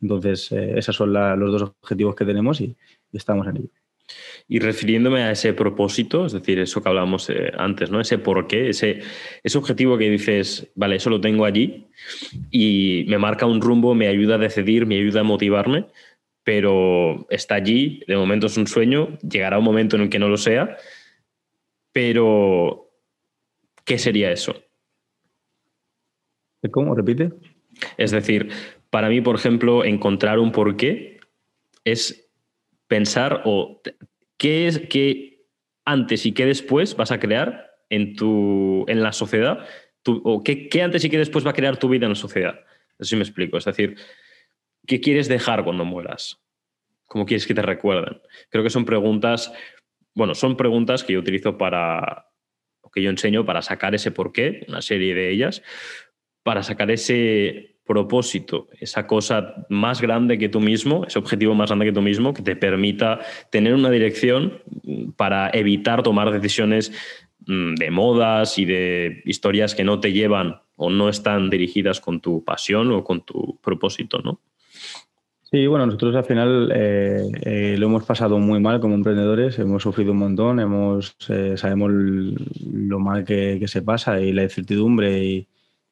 [0.00, 2.76] Entonces, esos son los dos objetivos que tenemos y,
[3.12, 3.81] y estamos en ello.
[4.48, 8.00] Y refiriéndome a ese propósito, es decir, eso que hablábamos eh, antes, ¿no?
[8.00, 9.00] Ese por qué, ese,
[9.42, 11.86] ese objetivo que dices, vale, eso lo tengo allí
[12.50, 15.86] y me marca un rumbo, me ayuda a decidir, me ayuda a motivarme,
[16.44, 20.28] pero está allí, de momento es un sueño, llegará un momento en el que no
[20.28, 20.76] lo sea,
[21.92, 22.90] pero
[23.84, 24.54] ¿qué sería eso?
[26.70, 26.94] ¿Cómo?
[26.94, 27.32] ¿Repite?
[27.96, 28.50] Es decir,
[28.90, 31.20] para mí, por ejemplo, encontrar un porqué
[31.84, 32.30] es
[32.92, 33.80] pensar o
[34.36, 35.46] qué es qué
[35.86, 39.66] antes y qué después vas a crear en, tu, en la sociedad,
[40.04, 42.60] o qué, qué, antes y qué después va a crear tu vida en la sociedad.
[42.98, 43.56] Así me explico.
[43.56, 43.96] Es decir,
[44.86, 46.42] ¿qué quieres dejar cuando mueras?
[47.06, 48.20] ¿Cómo quieres que te recuerden?
[48.50, 49.50] Creo que son preguntas,
[50.14, 52.26] bueno, son preguntas que yo utilizo para,
[52.92, 55.62] que yo enseño para sacar ese porqué, una serie de ellas,
[56.42, 61.84] para sacar ese propósito, esa cosa más grande que tú mismo, ese objetivo más grande
[61.84, 63.20] que tú mismo, que te permita
[63.50, 64.62] tener una dirección
[65.16, 66.90] para evitar tomar decisiones
[67.46, 72.20] mm, de modas y de historias que no te llevan o no están dirigidas con
[72.20, 74.40] tu pasión o con tu propósito, ¿no?
[75.50, 79.82] Sí, bueno, nosotros al final eh, eh, lo hemos pasado muy mal como emprendedores, hemos
[79.82, 85.48] sufrido un montón, hemos, eh, sabemos lo mal que, se pasa y la incertidumbre y,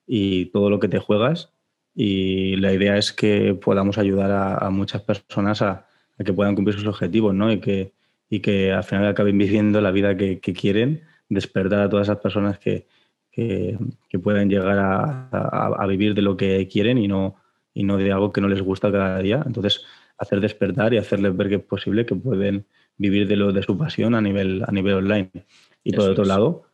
[0.07, 1.51] y todo lo que te juegas
[1.95, 4.31] y la idea es que podamos ayudar
[4.63, 5.87] a, muchas personas a,
[6.25, 7.51] que puedan cumplir sus objetivos ¿no?
[7.51, 7.93] y, que,
[8.29, 12.59] y que al final acaben viviendo la vida que, quieren, despertar a todas esas personas
[12.59, 12.87] que,
[13.33, 13.79] que,
[14.23, 17.37] puedan llegar a, vivir de lo que quieren y no,
[17.75, 19.43] y no de algo que no les gusta cada día.
[19.45, 19.85] Entonces,
[20.19, 22.67] hacer despertar y hacerles ver que es posible que pueden
[22.99, 25.31] vivir de, lo, de su pasión a nivel, a nivel online.
[25.83, 26.65] Y por otro lado,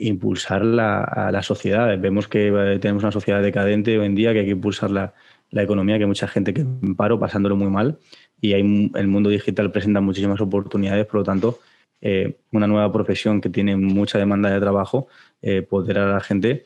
[0.00, 1.96] impulsar la, a la sociedad.
[1.98, 5.14] Vemos que eh, tenemos una sociedad decadente hoy en día, que hay que impulsar la,
[5.50, 7.98] la economía, que hay mucha gente que en paro, pasándolo muy mal,
[8.40, 11.60] y hay, el mundo digital presenta muchísimas oportunidades, por lo tanto,
[12.00, 15.06] eh, una nueva profesión que tiene mucha demanda de trabajo,
[15.42, 16.64] eh, poder a la gente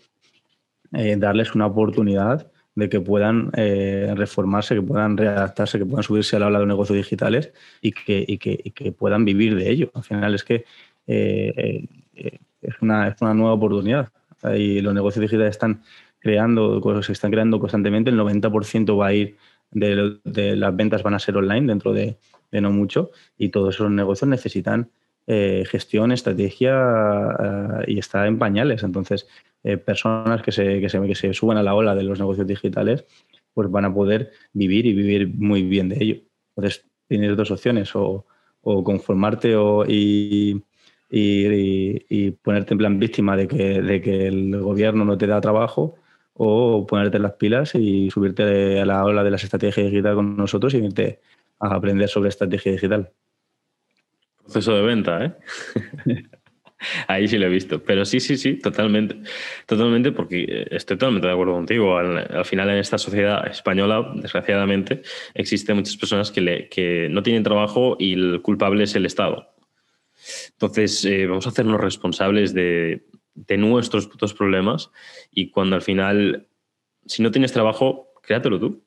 [0.92, 6.58] darles una oportunidad de que puedan reformarse, que puedan readaptarse, que puedan subirse al aula
[6.58, 9.92] de negocios digitales y y que, y que puedan vivir de ello.
[9.94, 10.64] Al final es que
[12.62, 14.10] es una, es una nueva oportunidad.
[14.56, 15.82] Y los negocios digitales están
[16.18, 18.10] creando, se están creando constantemente.
[18.10, 19.36] El 90% va a ir
[19.70, 22.16] de, de, las ventas van a ser online dentro de,
[22.50, 23.10] de, no mucho.
[23.36, 24.90] Y todos esos negocios necesitan
[25.26, 26.74] eh, gestión, estrategia
[27.38, 28.82] eh, y está en pañales.
[28.82, 29.28] Entonces,
[29.62, 32.46] eh, personas que se, que, se, que se suban a la ola de los negocios
[32.46, 33.04] digitales,
[33.54, 36.16] pues van a poder vivir y vivir muy bien de ello.
[36.56, 38.26] Entonces, tienes dos opciones, o,
[38.62, 40.62] o conformarte o, y,
[41.10, 45.96] y, ponerte en plan víctima de que, de que el gobierno no te da trabajo
[46.34, 50.72] o ponerte las pilas y subirte a la ola de las estrategias digitales con nosotros
[50.74, 51.20] y irte
[51.58, 53.10] a aprender sobre estrategia digital.
[54.42, 55.34] Proceso de venta, ¿eh?
[57.08, 57.82] Ahí sí lo he visto.
[57.82, 59.16] Pero sí, sí, sí, totalmente.
[59.66, 61.98] Totalmente, porque estoy totalmente de acuerdo contigo.
[61.98, 65.02] Al, final, en esta sociedad española, desgraciadamente,
[65.34, 69.50] existen muchas personas que, le, que no tienen trabajo y el culpable es el Estado.
[70.52, 73.04] Entonces, eh, vamos a hacernos responsables de,
[73.58, 74.90] nuestros putos problemas
[75.30, 76.46] y cuando al final,
[77.06, 78.82] si no tienes trabajo, créatelo tú.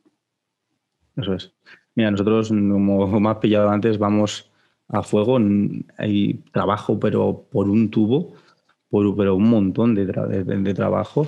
[1.17, 1.53] Eso es.
[1.95, 4.51] Mira, nosotros, como me has pillado antes, vamos
[4.87, 5.39] a fuego.
[5.97, 8.35] Hay trabajo, pero por un tubo,
[8.89, 11.27] por, pero un montón de, trabajo.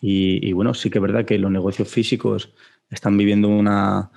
[0.00, 2.52] y, bueno, sí que es verdad que los negocios físicos
[2.90, 4.10] están viviendo una,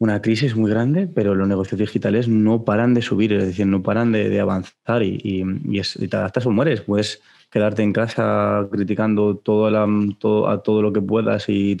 [0.00, 3.82] una crisis muy grande, pero los negocios digitales no paran de subir, es decir, no
[3.82, 6.80] paran de, avanzar y, y, es, te adaptas o mueres.
[6.80, 9.70] Puedes quedarte en casa criticando todo,
[10.18, 11.76] todo a todo lo que puedas y,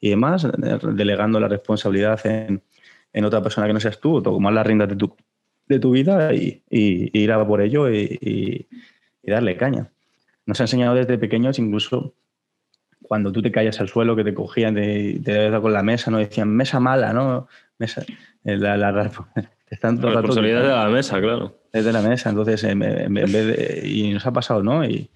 [0.00, 0.46] y demás,
[0.94, 2.62] delegando la responsabilidad en,
[3.14, 5.16] en, otra persona que no seas tú, tomar las riendas de tu,
[5.66, 8.68] de tu vida y, ir a por ello y,
[9.22, 9.90] darle caña.
[10.44, 12.12] Nos ha enseñado desde pequeños incluso
[13.06, 16.18] cuando tú te caías al suelo, que te cogían de, de, con la mesa, no
[16.18, 17.46] decían mesa mala, ¿no?
[17.78, 18.04] Mesa,
[18.44, 19.10] eh, la, la,
[19.70, 21.56] están la responsabilidad de la mesa, claro.
[21.72, 24.84] Es de la mesa, entonces en, vez de, y nos ha pasado, ¿no?
[24.84, 25.08] Y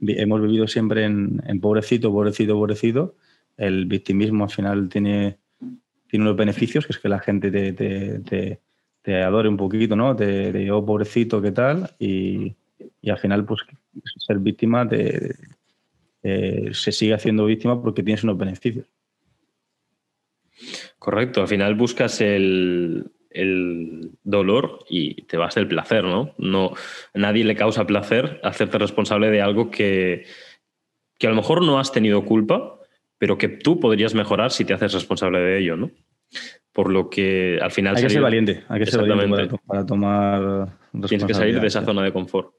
[0.00, 3.16] hemos vivido siempre en, en, pobrecito, pobrecito, pobrecito.
[3.56, 5.38] El victimismo al final tiene,
[6.08, 8.60] tiene unos beneficios, que es que la gente te, te,
[9.02, 10.14] te, adore un poquito, ¿no?
[10.14, 11.90] Te, te oh, pobrecito, ¿qué tal?
[11.98, 12.54] Y,
[13.00, 13.60] y al final, pues
[14.26, 15.36] ser víctima te,
[16.22, 18.86] eh, se sigue haciendo víctima porque tienes unos beneficios.
[20.98, 23.10] Correcto, al final buscas el,
[24.24, 26.34] dolor y te vas del placer, ¿no?
[26.36, 26.74] ¿no?
[27.14, 30.26] Nadie le causa placer hacerte responsable de algo que,
[31.18, 32.80] que a lo mejor no has tenido culpa,
[33.18, 35.90] pero que tú podrías mejorar si te haces responsable de ello, ¿no?
[36.72, 37.96] Por lo que al final...
[37.96, 40.76] Hay que ser valiente, hay que ser valiente para, tomar...
[41.08, 42.52] Tienes que salir de esa zona de confort.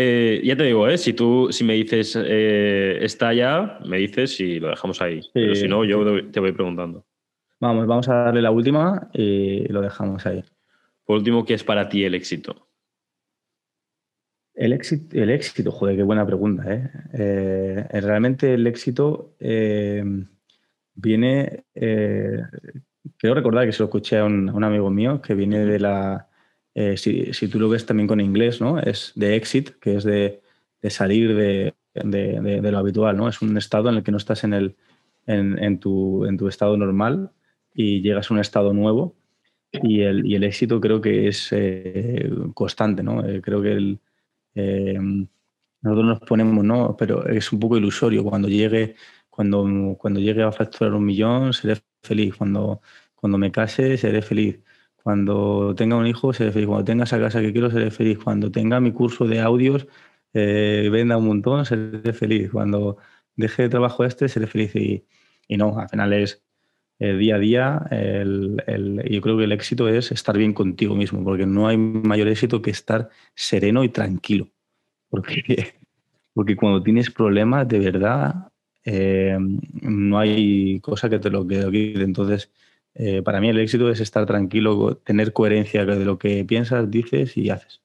[0.00, 0.96] Eh, ya te digo, ¿eh?
[0.96, 5.22] si tú si me dices eh, está ya, me dices y lo dejamos ahí.
[5.34, 7.04] Pero si no, yo te voy preguntando.
[7.58, 10.44] Vamos, vamos a darle la última y lo dejamos ahí.
[11.04, 12.68] Por último, ¿qué es para ti el éxito?
[14.54, 16.62] El éxito, el éxito joder, qué buena pregunta.
[16.68, 17.84] ¿eh?
[18.00, 19.34] realmente el éxito
[20.94, 26.27] viene, creo recordar que se lo escuché a un amigo mío que viene de la
[26.80, 28.78] eh, si, si, tú lo ves también con inglés, ¿no?
[28.78, 30.40] Es de exit, que es de,
[30.80, 33.28] de salir de, de, de, lo habitual, ¿no?
[33.28, 34.76] Es un estado en el que no estás en, el,
[35.26, 37.32] en, en, tu, en tu estado normal
[37.74, 39.16] y llegas a un estado nuevo
[39.72, 43.26] y el, y el éxito creo que es eh, constante, ¿no?
[43.26, 44.00] Eh, creo que el,
[45.82, 46.96] nosotros nos ponemos, ¿no?
[46.96, 48.22] Pero es un poco ilusorio.
[48.22, 48.94] Cuando llegue,
[49.28, 52.36] cuando, cuando llegue a facturar un millón, seré feliz.
[52.36, 52.82] Cuando,
[53.16, 54.60] cuando me case, seré feliz.
[55.02, 56.66] Cuando tenga un hijo, seré feliz.
[56.66, 58.18] Cuando tenga esa casa que quiero, seré feliz.
[58.22, 59.86] Cuando tenga mi curso de audios,
[60.34, 62.50] eh, venda un montón, seré feliz.
[62.50, 62.98] Cuando
[63.36, 64.74] deje de trabajo este, seré feliz.
[64.76, 65.06] Y,
[65.48, 66.42] y no, al final es
[66.98, 67.86] el día a día.
[67.90, 71.76] El, el, yo creo que el éxito es estar bien contigo mismo, porque no hay
[71.76, 74.48] mayor éxito que estar sereno y tranquilo.
[75.08, 75.74] Porque,
[76.34, 78.50] porque cuando tienes problemas, de verdad,
[78.84, 79.38] eh,
[79.82, 82.02] no hay cosa que te lo quede.
[82.02, 82.50] Entonces,
[82.94, 87.36] eh, para mí el éxito es estar tranquilo, tener coherencia de lo que piensas, dices
[87.36, 87.80] y haces.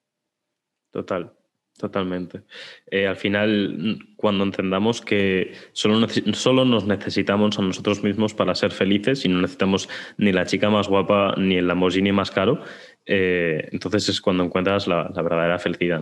[0.91, 1.31] Total,
[1.77, 2.41] totalmente.
[2.89, 8.71] Eh, al final, cuando entendamos que solo, solo nos necesitamos a nosotros mismos para ser
[8.71, 12.63] felices y no necesitamos ni la chica más guapa ni el Lamborghini más caro,
[13.05, 16.01] eh, entonces es cuando encuentras la, verdadera felicidad.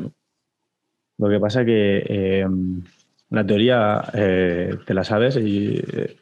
[1.18, 2.46] Lo que pasa que
[3.32, 5.40] la teoría eh, te la sabes,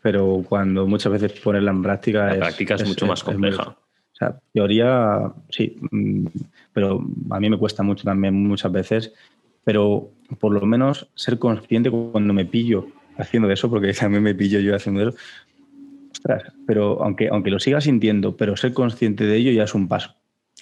[0.01, 2.27] pero cuando muchas veces ponerla en práctica.
[2.27, 3.63] La práctica es, mucho más compleja.
[3.63, 6.27] o sea, teoría, sí, mm,
[6.71, 9.13] pero a mí me cuesta mucho también muchas veces.
[9.63, 12.87] Pero por lo menos ser consciente cuando me pillo
[13.17, 15.17] haciendo eso, porque también me pillo yo haciendo eso.
[16.11, 19.87] Ostras, pero aunque, aunque lo siga sintiendo, pero ser consciente de ello ya es un
[19.87, 20.13] paso.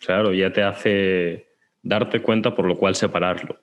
[0.06, 1.48] Claro, ya te hace
[1.84, 3.60] darte cuenta, por lo cual separarlo.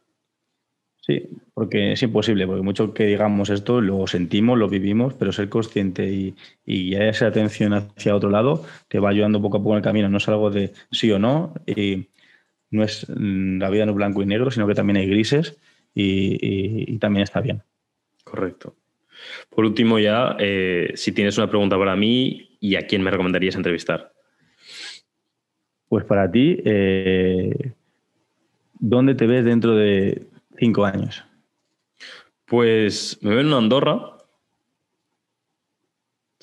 [1.06, 5.50] Sí, porque es imposible, porque mucho que digamos esto lo sentimos, lo vivimos, pero ser
[5.50, 9.76] consciente y, y esa atención hacia otro lado te va ayudando poco a poco en
[9.78, 10.08] el camino.
[10.08, 12.08] No es algo de sí o no, y
[12.70, 15.60] no es mm, la vida no es blanco y negro, sino que también hay grises
[15.94, 17.62] y, también está bien.
[18.24, 18.74] Correcto.
[19.50, 23.56] Por último, ya, eh, si tienes una pregunta para mí, ¿y a quién me recomendarías
[23.56, 24.10] entrevistar?
[25.86, 27.72] Pues para ti, eh,
[28.80, 31.24] ¿dónde te ves dentro de cinco años?
[32.46, 34.14] Pues me veo en Andorra,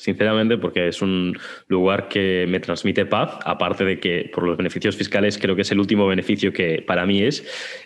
[0.02, 4.96] sinceramente, porque es un lugar que me transmite paz, aparte de que por los beneficios
[4.96, 7.46] fiscales creo que es el último beneficio que para mí es.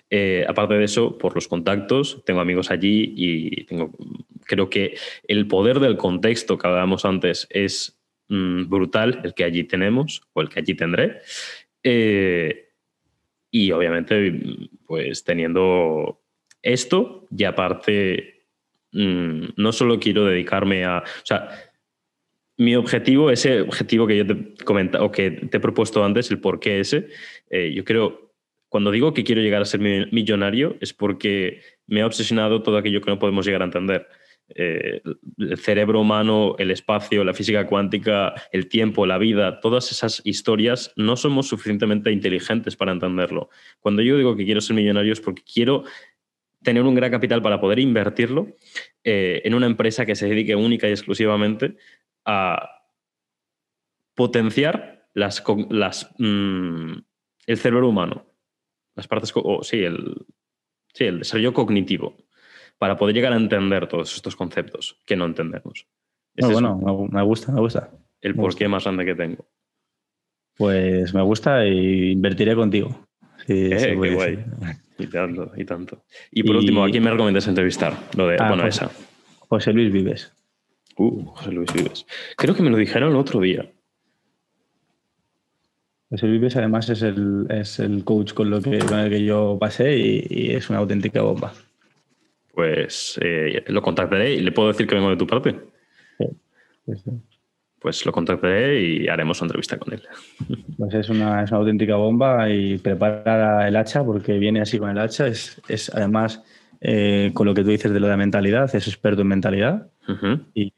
[0.10, 3.91] Eh, aparte de eso, por los contactos, tengo amigos allí y tengo,
[4.45, 4.97] creo que
[5.27, 7.99] el poder del contexto que hablábamos antes es
[8.30, 11.19] mm, brutal, el que allí tenemos o el que allí tendré.
[11.84, 12.65] Eh,
[13.57, 14.34] y obviamente,
[14.86, 16.22] pues teniendo
[16.61, 18.48] esto y aparte,
[18.91, 20.98] mm, no solo quiero dedicarme a...
[20.98, 21.48] O sea,
[22.57, 26.41] mi objetivo, ese objetivo que yo te comenta, o que te he propuesto antes, el
[26.41, 27.07] por qué ese,
[27.49, 28.34] eh, yo creo,
[28.68, 32.99] cuando digo que quiero llegar a ser millonario es porque me ha obsesionado todo aquello
[32.99, 34.06] que no podemos llegar a entender.
[34.49, 35.01] Eh,
[35.39, 40.93] el cerebro humano, el espacio, la física cuántica, el tiempo, la vida, todas esas historias
[40.95, 43.49] no somos suficientemente inteligentes para entenderlo.
[43.80, 45.84] Cuando yo digo que quiero ser millonario es porque quiero
[46.61, 48.55] tener un gran capital para poder invertirlo
[49.03, 51.77] eh, en una empresa que se dedique única y exclusivamente
[52.23, 52.69] a
[54.15, 56.93] potenciar las, las, mm,
[57.47, 58.26] el cerebro humano,
[58.95, 60.26] las partes, o sí, el,
[60.93, 62.15] sí, el desarrollo cognitivo,
[62.77, 65.88] para poder llegar a entender todos estos conceptos que no entendemos.
[66.38, 67.91] bueno, me gusta, me gusta.
[68.22, 69.45] El porqué más grande que tengo.
[70.57, 73.07] Pues me gusta e invertiré contigo.
[73.45, 74.45] Sí, eh, qué guay.
[74.97, 76.06] Y tanto, y tanto.
[76.31, 77.97] Y por último, ¿a quién me recomiendas entrevistar?
[78.15, 78.89] Lo de, ah, bueno, esa.
[79.39, 80.31] José Luis Vives.
[80.97, 82.06] Uh, José Luis Vives.
[82.38, 83.69] Creo que me lo dijeron el otro día.
[86.10, 89.26] José Luis Vives además es el, es el coach con, lo que, con el que
[89.26, 91.53] yo pasé y, es una auténtica bomba.
[92.56, 95.56] Pues eh, lo contactaré y le puedo decir que vengo de tu parte.
[96.18, 96.26] Sí,
[97.03, 97.11] sí
[97.86, 100.02] pues lo contactaré y haremos una entrevista con él.
[100.76, 104.90] Pues es una, es una auténtica bomba y prepara el hacha porque viene así con
[104.90, 105.27] el hacha.
[105.27, 106.41] Es, es además,
[106.82, 109.88] eh, con lo que tú dices de lo de mentalidad, es experto en mentalidad.
[110.56, 110.72] y,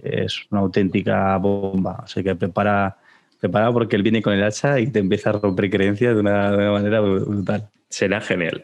[0.00, 2.04] es una auténtica bomba.
[2.04, 2.98] Así que prepara,
[3.40, 6.52] prepara porque él viene con el hacha y te empieza a romper creencias de una,
[6.70, 7.68] manera brutal.
[7.88, 8.62] Será genial.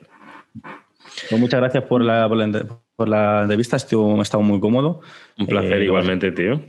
[1.28, 2.28] Pues muchas gracias por la,
[2.96, 5.00] por la, entrevista, he estado muy cómodo.
[5.38, 6.60] Un placer, eh, igualmente, tío.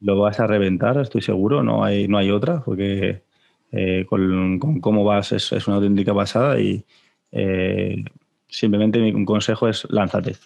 [0.00, 3.22] Lo vas a reventar, estoy seguro, no hay, no hay otra, porque
[3.70, 6.84] eh, con, cómo vas es, es, una auténtica pasada y
[7.30, 8.04] eh,
[8.48, 10.36] simplemente mi consejo es lánzate.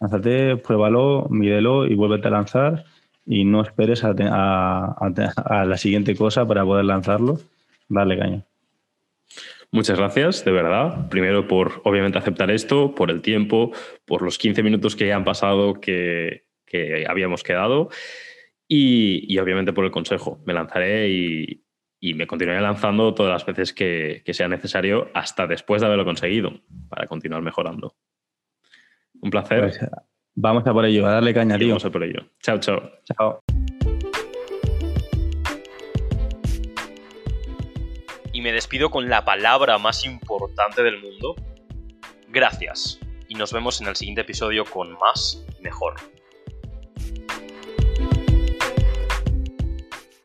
[0.00, 2.84] Lánzate, pruébalo, mídelo y vuélvete a lanzar
[3.26, 7.38] y no esperes a, a, la siguiente cosa para poder lanzarlo.
[7.88, 8.44] Dale caña.
[9.72, 11.08] Muchas gracias, de verdad.
[11.08, 13.72] Primero por, obviamente, aceptar esto, por el tiempo,
[14.04, 17.88] por los 15 minutos que han pasado que, que habíamos quedado
[18.68, 20.42] y, y, obviamente, por el consejo.
[20.46, 21.64] Me lanzaré y,
[22.00, 26.04] y me continuaré lanzando todas las veces que, que, sea necesario hasta después de haberlo
[26.04, 27.96] conseguido para continuar mejorando.
[29.20, 29.60] Un placer.
[29.60, 29.80] Pues,
[30.34, 31.68] vamos a por ello, a darle caña, tío.
[31.68, 32.26] Vamos a por ello.
[32.40, 32.90] Chao, chao.
[33.04, 33.40] Chao.
[38.44, 41.34] Me despido con la palabra más importante del mundo.
[42.28, 43.00] Gracias.
[43.26, 45.94] Y nos vemos en el siguiente episodio con más y mejor.